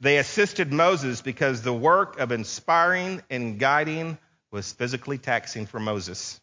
[0.00, 4.18] They assisted Moses because the work of inspiring and guiding
[4.50, 6.40] was physically taxing for Moses.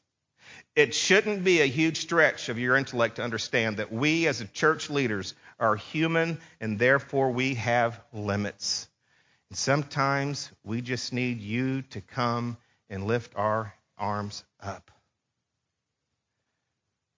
[0.75, 4.89] It shouldn't be a huge stretch of your intellect to understand that we as church
[4.89, 8.87] leaders are human and therefore we have limits.
[9.49, 12.57] And sometimes we just need you to come
[12.89, 14.91] and lift our arms up.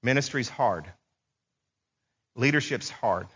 [0.04, 0.86] Ministry's hard.
[2.36, 3.28] Leadership's hard.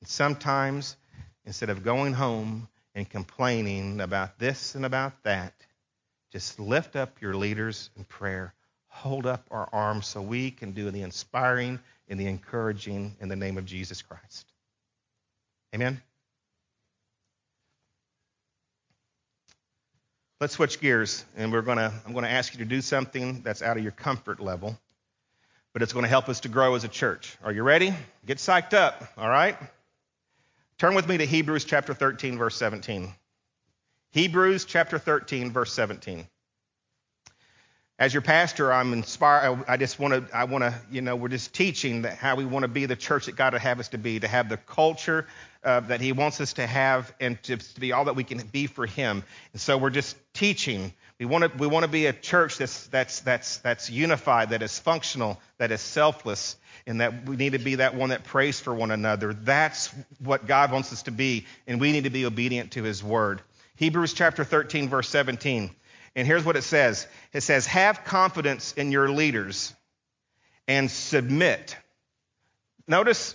[0.00, 0.96] And sometimes,
[1.44, 5.52] instead of going home and complaining about this and about that,
[6.32, 8.54] just lift up your leaders in prayer.
[8.88, 13.36] Hold up our arms so we can do the inspiring and the encouraging in the
[13.36, 14.46] name of Jesus Christ.
[15.74, 16.00] Amen.
[20.40, 23.62] Let's switch gears, and we're gonna, I'm going to ask you to do something that's
[23.62, 24.78] out of your comfort level,
[25.76, 27.36] but it's going to help us to grow as a church.
[27.44, 27.92] Are you ready?
[28.24, 29.58] Get psyched up, all right?
[30.78, 33.12] Turn with me to Hebrews chapter 13, verse 17.
[34.12, 36.26] Hebrews chapter 13, verse 17.
[37.98, 39.66] As your pastor, I'm inspired.
[39.68, 42.46] I just want to, I want to, you know, we're just teaching that how we
[42.46, 44.56] want to be the church that God would have us to be, to have the
[44.56, 45.26] culture
[45.66, 48.38] uh, that He wants us to have, and to, to be all that we can
[48.38, 49.24] be for Him.
[49.52, 50.92] And so we're just teaching.
[51.18, 54.62] We want to, we want to be a church that's, that's, that's, that's unified, that
[54.62, 58.60] is functional, that is selfless, and that we need to be that one that prays
[58.60, 59.34] for one another.
[59.34, 63.02] That's what God wants us to be, and we need to be obedient to His
[63.02, 63.42] word.
[63.74, 65.70] Hebrews chapter 13, verse 17.
[66.14, 69.74] And here's what it says it says, Have confidence in your leaders
[70.68, 71.76] and submit.
[72.88, 73.34] Notice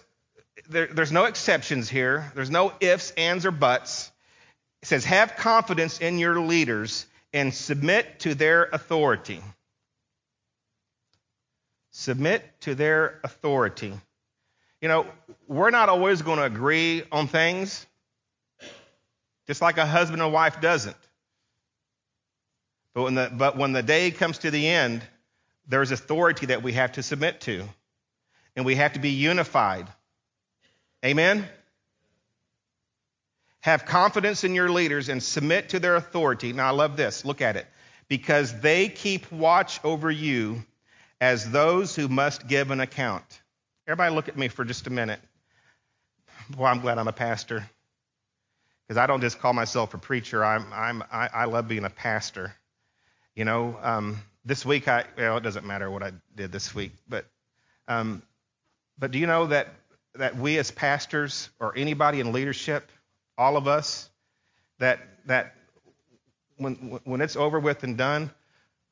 [0.69, 4.11] there, there's no exceptions here, there's no ifs, ands, or buts.
[4.81, 9.41] It says, Have confidence in your leaders and submit to their authority.
[11.91, 13.93] Submit to their authority.
[14.81, 15.05] You know,
[15.47, 17.85] we're not always going to agree on things
[19.47, 20.95] just like a husband and wife doesn't.
[22.93, 25.01] But when the, but when the day comes to the end,
[25.67, 27.67] there's authority that we have to submit to,
[28.55, 29.87] and we have to be unified.
[31.05, 31.47] Amen?
[33.61, 36.53] Have confidence in your leaders and submit to their authority.
[36.53, 37.25] Now, I love this.
[37.25, 37.67] Look at it.
[38.07, 40.63] Because they keep watch over you
[41.19, 43.23] as those who must give an account.
[43.87, 45.19] Everybody, look at me for just a minute.
[46.49, 47.69] Boy, I'm glad I'm a pastor.
[48.87, 51.89] Because I don't just call myself a preacher, I'm, I'm, I, I love being a
[51.89, 52.53] pastor.
[53.35, 56.91] You know, um, this week, I, well, it doesn't matter what I did this week,
[57.07, 57.25] but,
[57.87, 58.21] um,
[58.99, 59.69] but do you know that,
[60.15, 62.91] that we as pastors or anybody in leadership,
[63.37, 64.09] all of us,
[64.79, 65.55] that, that
[66.57, 68.31] when, when it's over with and done,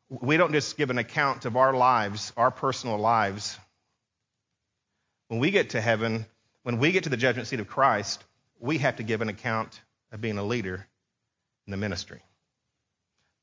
[0.10, 3.58] we don't just give an account of our lives, our personal lives.
[5.28, 6.26] When we get to heaven,
[6.64, 8.24] when we get to the judgment seat of Christ,
[8.60, 9.80] we have to give an account
[10.12, 10.88] of being a leader
[11.68, 12.22] in the ministry.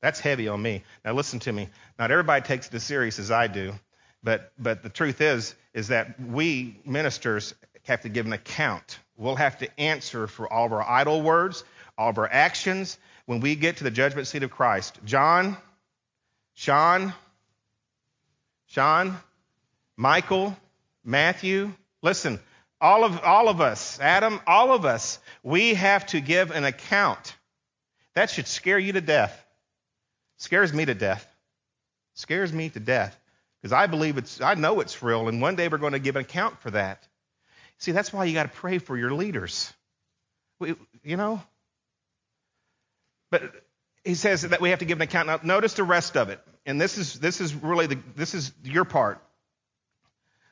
[0.01, 0.83] That's heavy on me.
[1.05, 1.69] Now listen to me.
[1.97, 3.73] Not everybody takes it as serious as I do,
[4.23, 7.53] but but the truth is is that we ministers
[7.83, 8.99] have to give an account.
[9.15, 11.63] We'll have to answer for all of our idle words,
[11.97, 14.99] all of our actions when we get to the judgment seat of Christ.
[15.05, 15.57] John,
[16.53, 17.13] Sean,
[18.67, 19.17] Sean,
[19.95, 20.55] Michael,
[21.03, 22.39] Matthew, listen,
[22.79, 27.35] all of all of us, Adam, all of us, we have to give an account.
[28.13, 29.45] That should scare you to death.
[30.37, 31.27] Scares me to death.
[32.13, 33.17] Scares me to death.
[33.61, 36.15] Because I believe it's, I know it's real, and one day we're going to give
[36.15, 37.07] an account for that.
[37.79, 39.71] See, that's why you got to pray for your leaders.
[40.59, 41.41] We, you know?
[43.29, 43.51] But
[44.03, 45.27] he says that we have to give an account.
[45.27, 46.39] Now, notice the rest of it.
[46.65, 49.21] And this is, this is really the, this is your part.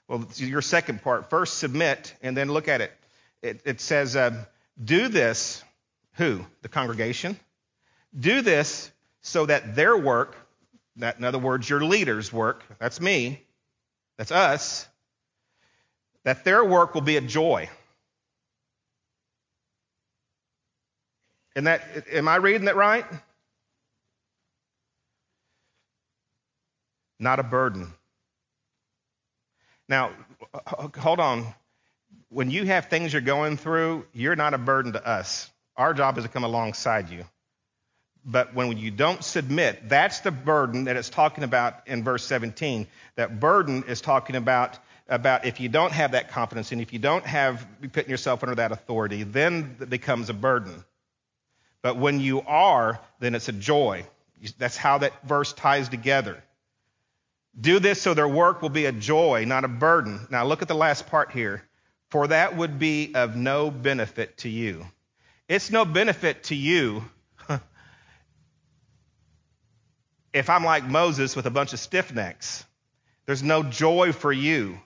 [0.08, 1.30] Well, your second part.
[1.30, 2.92] First, submit, and then look at it.
[3.42, 4.46] It, it says, uh,
[4.84, 5.64] do this.
[6.14, 6.46] Who?
[6.62, 7.40] The congregation.
[8.18, 8.92] Do this
[9.22, 10.36] so that their work,
[10.98, 13.42] that in other words, your leaders' work, that's me,
[14.18, 14.88] that's us,
[16.24, 17.70] that their work will be a joy.
[21.56, 21.82] And that
[22.12, 23.06] am I reading that right?
[27.20, 27.94] Not a burden.
[29.88, 30.12] Now,
[30.98, 31.54] hold on.
[32.30, 35.50] When you have things you're going through, you're not a burden to us.
[35.78, 37.24] Our job is to come alongside you.
[38.26, 42.88] But when you don't submit, that's the burden that it's talking about in verse 17.
[43.16, 46.98] That burden is talking about, about if you don't have that confidence and if you
[46.98, 50.84] don't have putting yourself under that authority, then it becomes a burden.
[51.84, 54.08] But when you are, then it's a joy.
[54.58, 56.44] That's how that verse ties together.
[57.60, 60.28] Do this so their work will be a joy, not a burden.
[60.32, 61.64] Now look at the last part here.
[62.10, 64.86] For that would be of no benefit to you.
[65.48, 67.06] It's no benefit to you
[70.36, 72.66] if I'm like Moses with a bunch of stiff necks.
[73.26, 74.78] There's no joy for you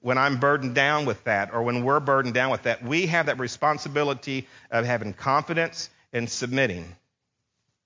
[0.00, 2.84] when I'm burdened down with that or when we're burdened down with that.
[2.84, 6.84] We have that responsibility of having confidence and submitting.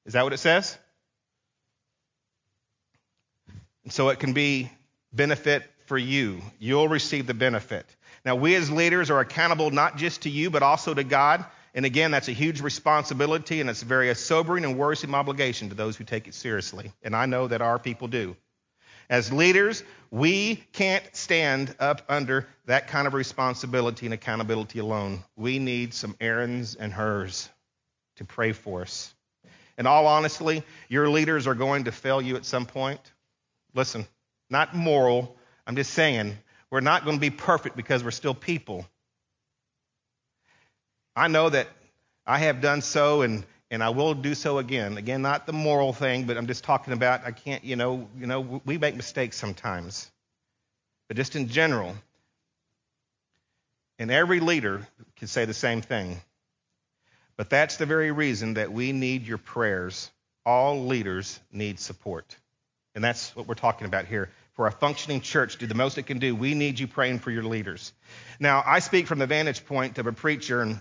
[0.06, 0.76] Is that what it says?
[3.84, 4.68] And so it can be
[5.12, 6.42] benefit for you.
[6.58, 7.86] You'll receive the benefit.
[8.24, 11.44] Now, we as leaders are accountable not just to you, but also to God.
[11.74, 15.74] And again, that's a huge responsibility, and it's a very sobering and worrisome obligation to
[15.74, 16.92] those who take it seriously.
[17.02, 18.36] And I know that our people do.
[19.10, 25.22] As leaders, we can't stand up under that kind of responsibility and accountability alone.
[25.36, 27.48] We need some Aarons and Hurs
[28.16, 29.14] to pray for us.
[29.78, 33.00] And all honestly, your leaders are going to fail you at some point.
[33.74, 34.06] Listen,
[34.50, 35.36] not moral.
[35.66, 36.36] I'm just saying,
[36.70, 38.86] we're not going to be perfect because we're still people.
[41.18, 41.68] I know that
[42.24, 44.96] I have done so and, and I will do so again.
[44.96, 48.26] Again, not the moral thing, but I'm just talking about I can't, you know, you
[48.26, 50.10] know, we make mistakes sometimes.
[51.08, 51.96] But just in general,
[53.98, 56.20] and every leader can say the same thing.
[57.36, 60.10] But that's the very reason that we need your prayers.
[60.46, 62.36] All leaders need support.
[62.94, 64.30] And that's what we're talking about here.
[64.54, 67.30] For a functioning church do the most it can do, we need you praying for
[67.30, 67.92] your leaders.
[68.40, 70.80] Now, I speak from the vantage point of a preacher, and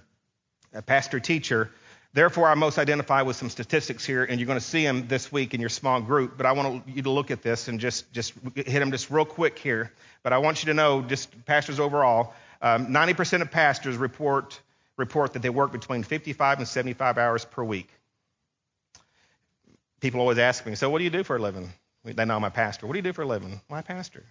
[0.74, 1.72] a pastor teacher.
[2.14, 5.32] Therefore, I most identify with some statistics here, and you're going to see them this
[5.32, 6.38] week in your small group.
[6.38, 9.26] But I want you to look at this and just, just hit them just real
[9.26, 9.92] quick here.
[10.24, 14.60] But I want you to know, just pastors overall, um, 90% of pastors report,
[14.96, 17.90] report that they work between 55 and 75 hours per week.
[20.00, 21.72] People always ask me, so what do you do for a living?
[22.04, 22.88] They know I'm a pastor.
[22.88, 23.60] What do you do for a living?
[23.70, 24.24] My pastor.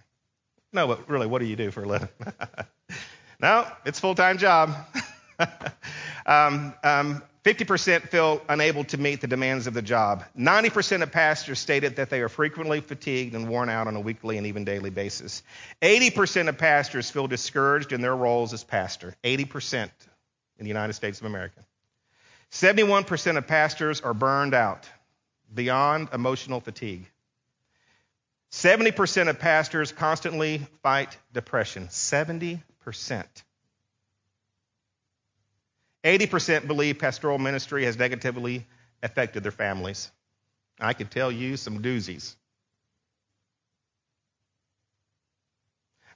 [0.73, 2.09] No, but really, what do you do for a living?
[3.39, 4.75] no, it's a full time job.
[6.27, 10.25] Um, um, 50% feel unable to meet the demands of the job.
[10.37, 14.37] 90% of pastors stated that they are frequently fatigued and worn out on a weekly
[14.37, 15.43] and even daily basis.
[15.81, 19.15] 80% of pastors feel discouraged in their roles as pastor.
[19.23, 19.83] 80%
[20.59, 21.61] in the United States of America.
[22.51, 24.89] 71% of pastors are burned out
[25.53, 27.09] beyond emotional fatigue.
[28.51, 31.87] 70% of pastors constantly fight depression.
[31.87, 32.61] 70%.
[36.07, 38.65] 80% believe pastoral ministry has negatively
[39.03, 40.09] affected their families.
[40.79, 42.35] I could tell you some doozies.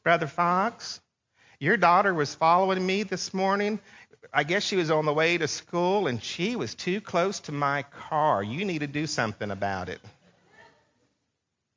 [0.01, 1.01] Brother Fox,
[1.59, 3.81] your daughter was following me this morning.
[4.33, 7.51] I guess she was on the way to school and she was too close to
[7.51, 8.41] my car.
[8.41, 9.99] You need to do something about it.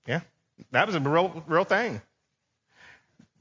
[0.06, 0.20] Yeah,
[0.70, 2.00] that was a real, real thing.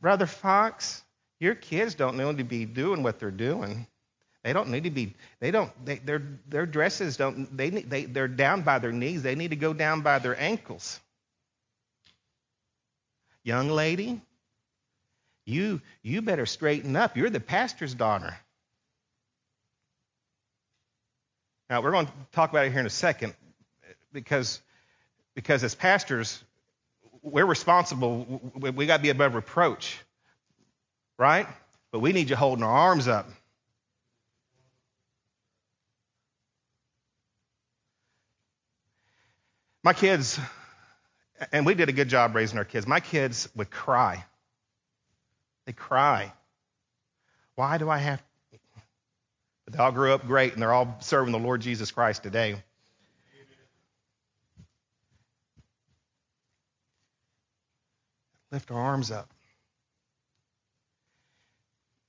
[0.02, 1.04] Brother Fox,
[1.40, 3.86] your kids don't need to be doing what they're doing.
[4.44, 5.14] They don't need to be.
[5.40, 5.72] They don't.
[5.86, 7.56] They, their their dresses don't.
[7.56, 9.24] They they they're down by their knees.
[9.24, 11.00] They need to go down by their ankles.
[13.44, 14.22] Young lady,
[15.46, 17.16] you you better straighten up.
[17.16, 18.38] You're the pastor's daughter.
[21.70, 23.34] Now we're going to talk about it here in a second,
[24.12, 24.60] because
[25.36, 26.44] because as pastors,
[27.22, 28.42] we're responsible.
[28.56, 29.98] We, we got to be above reproach,
[31.18, 31.48] right?
[31.92, 33.30] But we need you holding our arms up.
[39.84, 40.40] My kids,
[41.52, 44.24] and we did a good job raising our kids, my kids would cry.
[45.66, 46.32] They cry.
[47.56, 48.24] Why do I have?
[49.66, 52.56] But they all grew up great and they're all serving the Lord Jesus Christ today.
[58.52, 59.30] Lift our arms up.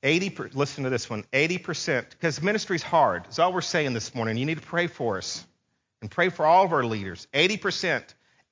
[0.03, 4.37] 80 listen to this one 80% because ministry's hard it's all we're saying this morning
[4.37, 5.47] you need to pray for us
[6.05, 7.27] and pray for all of our leaders.
[7.33, 8.05] 80%,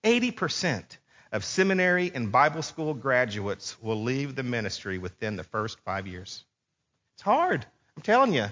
[0.02, 0.84] 80%
[1.32, 6.42] of seminary and Bible school graduates will leave the ministry within the first five years.
[7.14, 7.66] It's hard.
[7.94, 8.46] I'm telling you.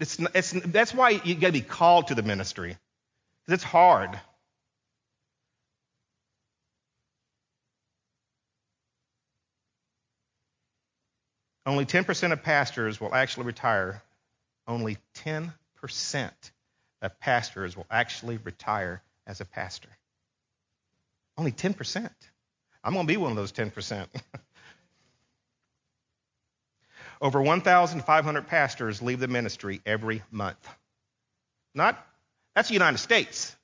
[0.00, 2.78] It's, it's, that's why you got to be called to the ministry.
[3.46, 4.18] It's hard.
[11.66, 14.02] Only 10% of pastors will actually retire.
[14.66, 14.96] Only
[15.26, 15.52] 10%
[17.02, 19.88] of pastors will actually retire as a pastor.
[21.36, 22.10] Only 10%.
[22.82, 24.06] I'm going to be one of those 10%.
[27.20, 30.68] Over 1,500 pastors leave the ministry every month.
[31.74, 32.04] Not
[32.54, 33.54] that's the United States.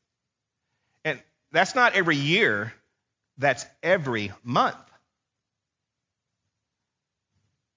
[1.05, 1.20] And
[1.51, 2.72] that's not every year,
[3.39, 4.76] that's every month.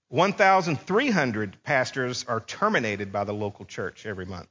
[0.10, 4.48] 1,300 pastors are terminated by the local church every month.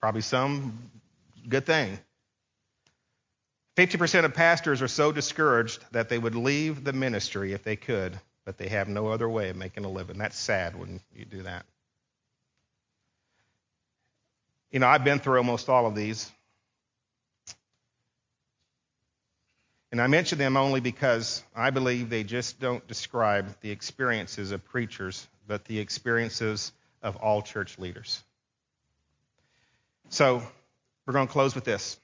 [0.00, 0.90] Probably some
[1.48, 1.98] good thing.
[3.76, 8.18] 50% of pastors are so discouraged that they would leave the ministry if they could,
[8.44, 10.18] but they have no other way of making a living.
[10.18, 11.64] That's sad when you do that.
[14.70, 16.30] You know, I've been through almost all of these.
[19.90, 24.64] And I mention them only because I believe they just don't describe the experiences of
[24.64, 28.22] preachers, but the experiences of all church leaders.
[30.10, 30.42] So
[31.06, 31.98] we're going to close with this.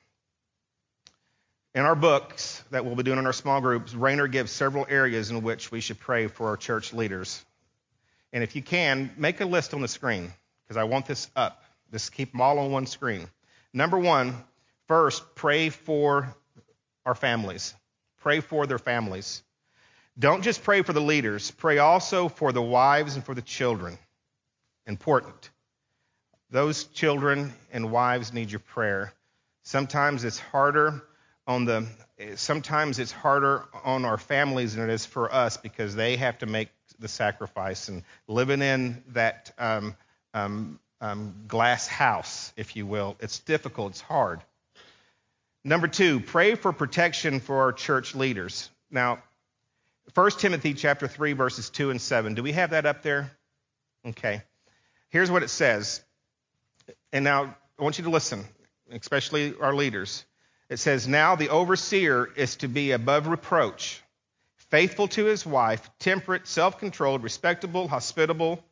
[1.75, 5.31] In our books that we'll be doing in our small groups, Rainer gives several areas
[5.31, 7.45] in which we should pray for our church leaders.
[8.33, 10.33] And if you can, make a list on the screen
[10.65, 11.65] because I want this up.
[11.91, 13.27] Just keep them all on one screen.
[13.73, 14.37] Number one,
[14.87, 16.35] first, pray for
[17.07, 17.75] our families.
[18.21, 19.43] Pray for their families.
[20.19, 23.99] Don't just pray for the leaders, pray also for the wives and for the children.
[24.87, 25.51] Important.
[26.55, 29.13] Those children and wives need your prayer.
[29.65, 31.03] Sometimes it's harder
[31.49, 31.85] on the
[32.37, 36.47] sometimes it's harder on our families than it is for us because they have to
[36.47, 36.69] make
[37.01, 39.97] the sacrifice and living in that um,
[40.33, 43.17] um, um, glass house, if you will.
[43.19, 43.91] It's difficult.
[43.91, 44.41] It's hard.
[45.65, 48.71] Number two, pray for protection for our church leaders.
[48.93, 49.19] Now,
[50.15, 52.35] 1 Timothy chapter 3, verses 2 and 7.
[52.35, 53.33] Do we have that up there?
[54.07, 54.43] Okay.
[55.09, 56.01] Here's what it says.
[57.13, 58.45] And now I want you to listen,
[58.91, 60.25] especially our leaders.
[60.69, 64.03] It says, Now the overseer is to be above reproach,
[64.71, 68.65] faithful to his wife, temperate, self controlled, respectable, hospitable,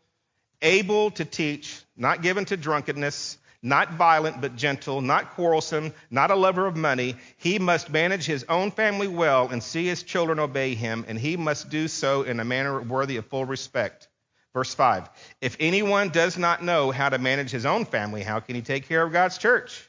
[0.61, 6.35] able to teach, not given to drunkenness, not violent but gentle, not quarrelsome, not a
[6.35, 7.17] lover of money.
[7.37, 11.37] He must manage his own family well and see his children obey him, and he
[11.37, 14.09] must do so in a manner worthy of full respect.
[14.55, 15.09] Verse 5
[15.41, 18.89] If anyone does not know how to manage his own family, how can he take
[18.89, 19.89] care of God's church?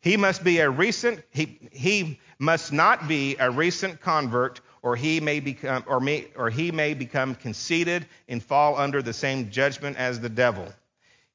[0.00, 5.20] He must be a recent, he, he must not be a recent convert, or he
[5.20, 9.96] may become, or, may, or he may become conceited and fall under the same judgment
[9.96, 10.66] as the devil.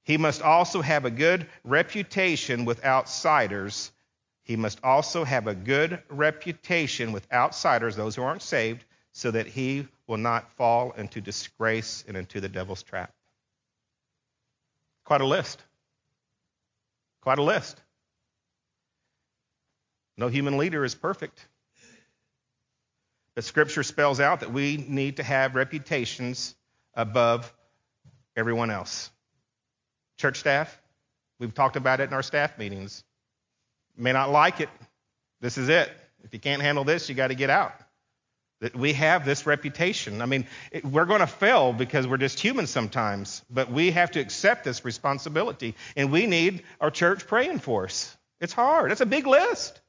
[0.03, 3.91] He must also have a good reputation with outsiders.
[4.43, 8.84] He must also have a good reputation with outsiders, those who aren't saved,
[9.18, 13.11] so that he will not fall into disgrace and into the devil's trap.
[15.05, 15.59] Quite a list.
[17.22, 17.82] Quite a list.
[20.18, 21.43] No human leader is perfect.
[23.34, 26.53] But Scripture spells out that we need to have reputations
[26.93, 27.51] above
[28.36, 29.09] everyone else.
[30.18, 30.80] Church staff,
[31.39, 33.03] we've talked about it in our staff meetings.
[33.97, 34.70] may not like it.
[35.41, 35.89] This is it.
[36.24, 37.74] If you can't handle this, you got to get out.
[38.60, 40.22] That we have this reputation.
[40.22, 44.12] I mean, it, we're going to fail because we're just human sometimes, but we have
[44.12, 48.18] to accept this responsibility, and we need our church praying for us.
[48.39, 48.91] It's hard.
[48.91, 49.80] It's a big list.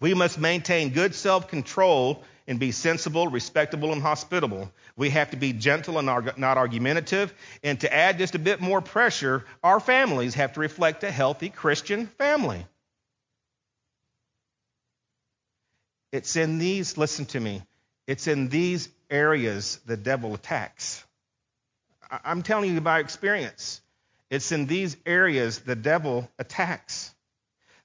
[0.00, 4.70] We must maintain good self control and be sensible, respectable, and hospitable.
[4.96, 6.06] We have to be gentle and
[6.36, 7.34] not argumentative.
[7.62, 11.48] And to add just a bit more pressure, our families have to reflect a healthy
[11.48, 12.64] Christian family.
[16.16, 17.62] It's in these, listen to me,
[18.06, 21.04] it's in these areas the devil attacks.
[22.10, 23.82] I'm telling you by experience.
[24.30, 27.14] It's in these areas the devil attacks.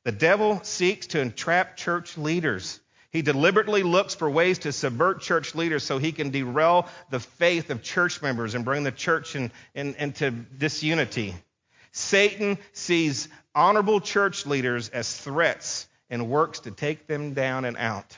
[0.06, 2.80] The devil seeks to entrap church leaders.
[3.12, 7.70] He deliberately looks for ways to subvert church leaders so he can derail the faith
[7.70, 11.36] of church members and bring the church in, in, into disunity.
[11.92, 18.18] Satan sees honorable church leaders as threats and works to take them down and out.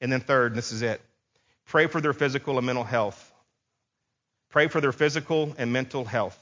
[0.00, 1.00] And then, third, and this is it
[1.66, 3.32] pray for their physical and mental health.
[4.50, 6.38] Pray for their physical and mental health.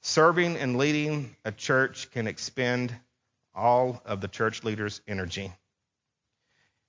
[0.00, 2.94] Serving and leading a church can expend
[3.54, 5.52] all of the church leader's energy.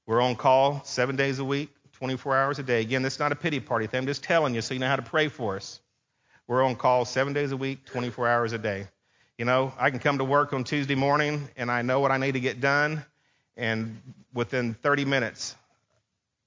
[0.06, 2.82] We're on call seven days a week, 24 hours a day.
[2.82, 4.00] Again, this is not a pity party thing.
[4.00, 5.80] I'm just telling you so you know how to pray for us.
[6.48, 8.88] We're on call seven days a week, 24 hours a day.
[9.38, 12.18] You know, I can come to work on Tuesday morning and I know what I
[12.18, 13.06] need to get done,
[13.56, 14.02] and
[14.34, 15.56] within 30 minutes,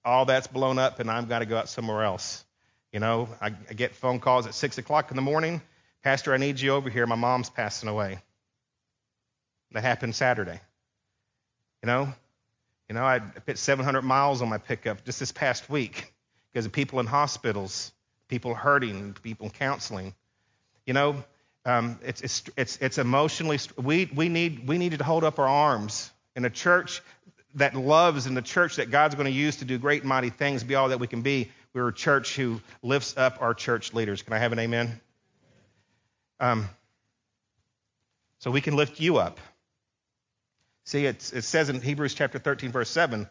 [0.06, 2.44] all that's blown up and I've got to go out somewhere else.
[2.92, 5.60] You know, I, I get phone calls at 6 o'clock in the morning
[6.06, 7.04] Pastor, I need you over here.
[7.04, 8.20] My mom's passing away.
[9.72, 10.60] That happened Saturday.
[11.82, 12.14] You know,
[12.88, 16.14] you know, I put 700 miles on my pickup just this past week
[16.52, 17.90] because of people in hospitals,
[18.28, 20.14] people hurting, people counseling.
[20.86, 21.24] You know,
[21.64, 25.48] um, it's, it's, it's, it's emotionally, we, we, need, we needed to hold up our
[25.48, 27.02] arms in a church
[27.56, 30.30] that loves and the church that God's going to use to do great and mighty
[30.30, 31.50] things, be all that we can be.
[31.72, 34.22] We're a church who lifts up our church leaders.
[34.22, 35.00] Can I have an amen?
[36.38, 36.68] Um,
[38.38, 39.40] so we can lift you up.
[40.84, 43.28] See, it says in Hebrews chapter 13, verse 7,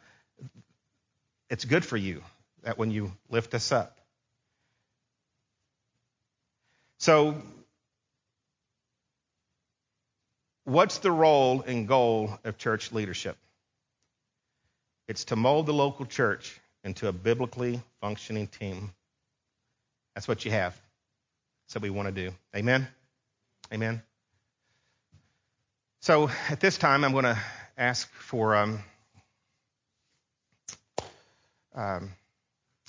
[1.50, 2.22] it's good for you
[2.64, 3.98] that when you lift us up.
[6.98, 7.42] So,
[10.64, 13.38] what's the role and goal of church leadership?
[15.08, 18.92] It's to mold the local church into a biblically functioning team.
[20.14, 20.80] That's what you have.
[21.66, 22.36] That's what we want to do.
[22.56, 22.88] Amen?
[23.74, 24.02] Amen.
[26.02, 27.38] So at this time, I'm going to
[27.78, 28.56] ask for.
[28.56, 28.80] Um,
[31.74, 32.12] um,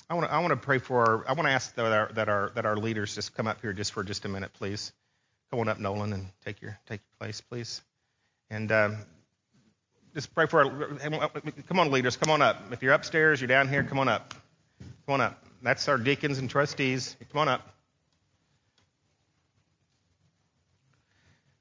[0.09, 0.33] I want to.
[0.33, 1.01] I want to pray for.
[1.01, 3.59] Our, I want to ask that our, that our that our leaders just come up
[3.61, 4.91] here just for just a minute, please.
[5.49, 7.81] Come on up, Nolan, and take your take your place, please.
[8.49, 8.97] And um,
[10.17, 10.65] just pray for.
[10.65, 11.29] Our,
[11.69, 12.73] come on, leaders, come on up.
[12.73, 14.33] If you're upstairs, you're down here, come on up.
[15.05, 15.45] Come on up.
[15.61, 17.15] That's our deacons and trustees.
[17.31, 17.73] Come on up.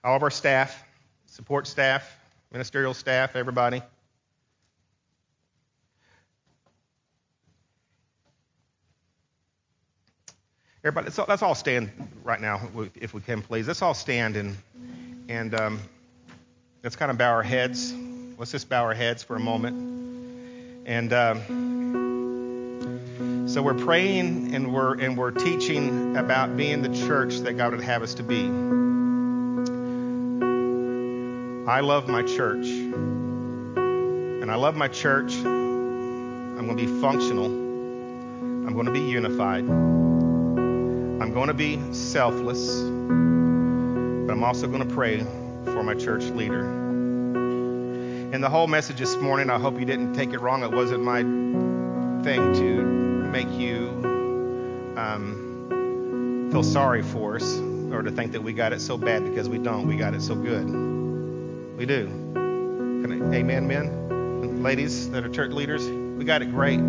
[0.06, 0.84] all of our staff,
[1.26, 2.16] support staff,
[2.52, 3.82] ministerial staff, everybody.
[10.84, 11.90] Everybody, let's all, let's all, stand
[12.22, 12.60] right now,
[12.94, 13.66] if we can, please.
[13.66, 14.56] Let's all stand and
[15.28, 15.80] and um,
[16.84, 17.92] let's kind of bow our heads.
[18.38, 20.84] Let's just bow our heads for a moment.
[20.84, 21.40] And um,
[23.48, 27.82] so we're praying and we're and we're teaching about being the church that God would
[27.82, 28.44] have us to be.
[31.66, 32.66] I love my church.
[32.66, 35.34] And I love my church.
[35.36, 37.46] I'm going to be functional.
[37.46, 39.64] I'm going to be unified.
[39.64, 42.82] I'm going to be selfless.
[42.82, 45.20] But I'm also going to pray
[45.64, 46.85] for my church leader.
[48.32, 50.64] In the whole message this morning, I hope you didn't take it wrong.
[50.64, 51.22] It wasn't my
[52.24, 52.82] thing to
[53.30, 53.90] make you
[54.96, 57.58] um, feel sorry for us
[57.92, 59.86] or to think that we got it so bad because we don't.
[59.86, 60.66] We got it so good.
[61.76, 62.08] We do.
[62.34, 64.62] I, amen, men?
[64.62, 66.80] ladies that are church leaders, we got it great.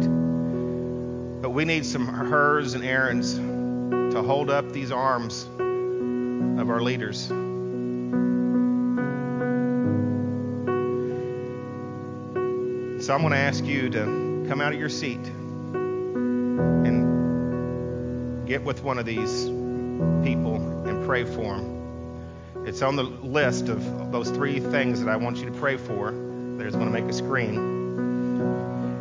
[1.41, 7.29] But we need some Hurs and Aaron's to hold up these arms of our leaders.
[13.07, 15.25] So I'm going to ask you to come out of your seat
[16.85, 19.45] and get with one of these
[20.25, 20.55] people
[20.85, 22.65] and pray for them.
[22.65, 26.11] It's on the list of those three things that I want you to pray for.
[26.57, 27.55] There's going to make a screen.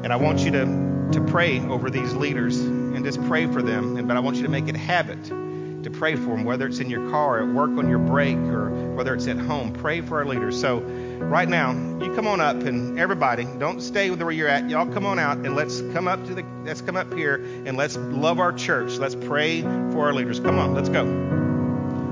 [0.05, 3.97] And I want you to, to pray over these leaders and just pray for them.
[3.97, 6.69] And, But I want you to make it a habit to pray for them, whether
[6.69, 9.73] it's in your car, at work on your break, or whether it's at home.
[9.73, 10.61] Pray for our leaders.
[10.61, 10.79] So
[11.19, 14.69] right now, you come on up and everybody, don't stay where you're at.
[14.69, 17.77] Y'all come on out and let's come up to the let's come up here and
[17.77, 18.99] let's love our church.
[18.99, 20.41] Let's pray for our leaders.
[20.41, 21.05] Come on, let's go.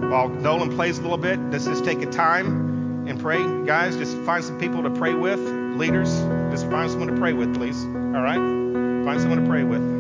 [0.09, 3.43] While Nolan plays a little bit, let's just take a time and pray.
[3.65, 5.41] Guys, just find some people to pray with.
[5.41, 6.11] Leaders,
[6.51, 7.83] just find someone to pray with, please.
[7.85, 8.37] All right?
[9.05, 9.94] Find someone to pray with.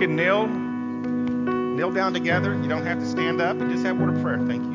[0.00, 2.54] Can kneel, kneel down together.
[2.54, 4.38] You don't have to stand up and just have a word of prayer.
[4.38, 4.69] Thank you.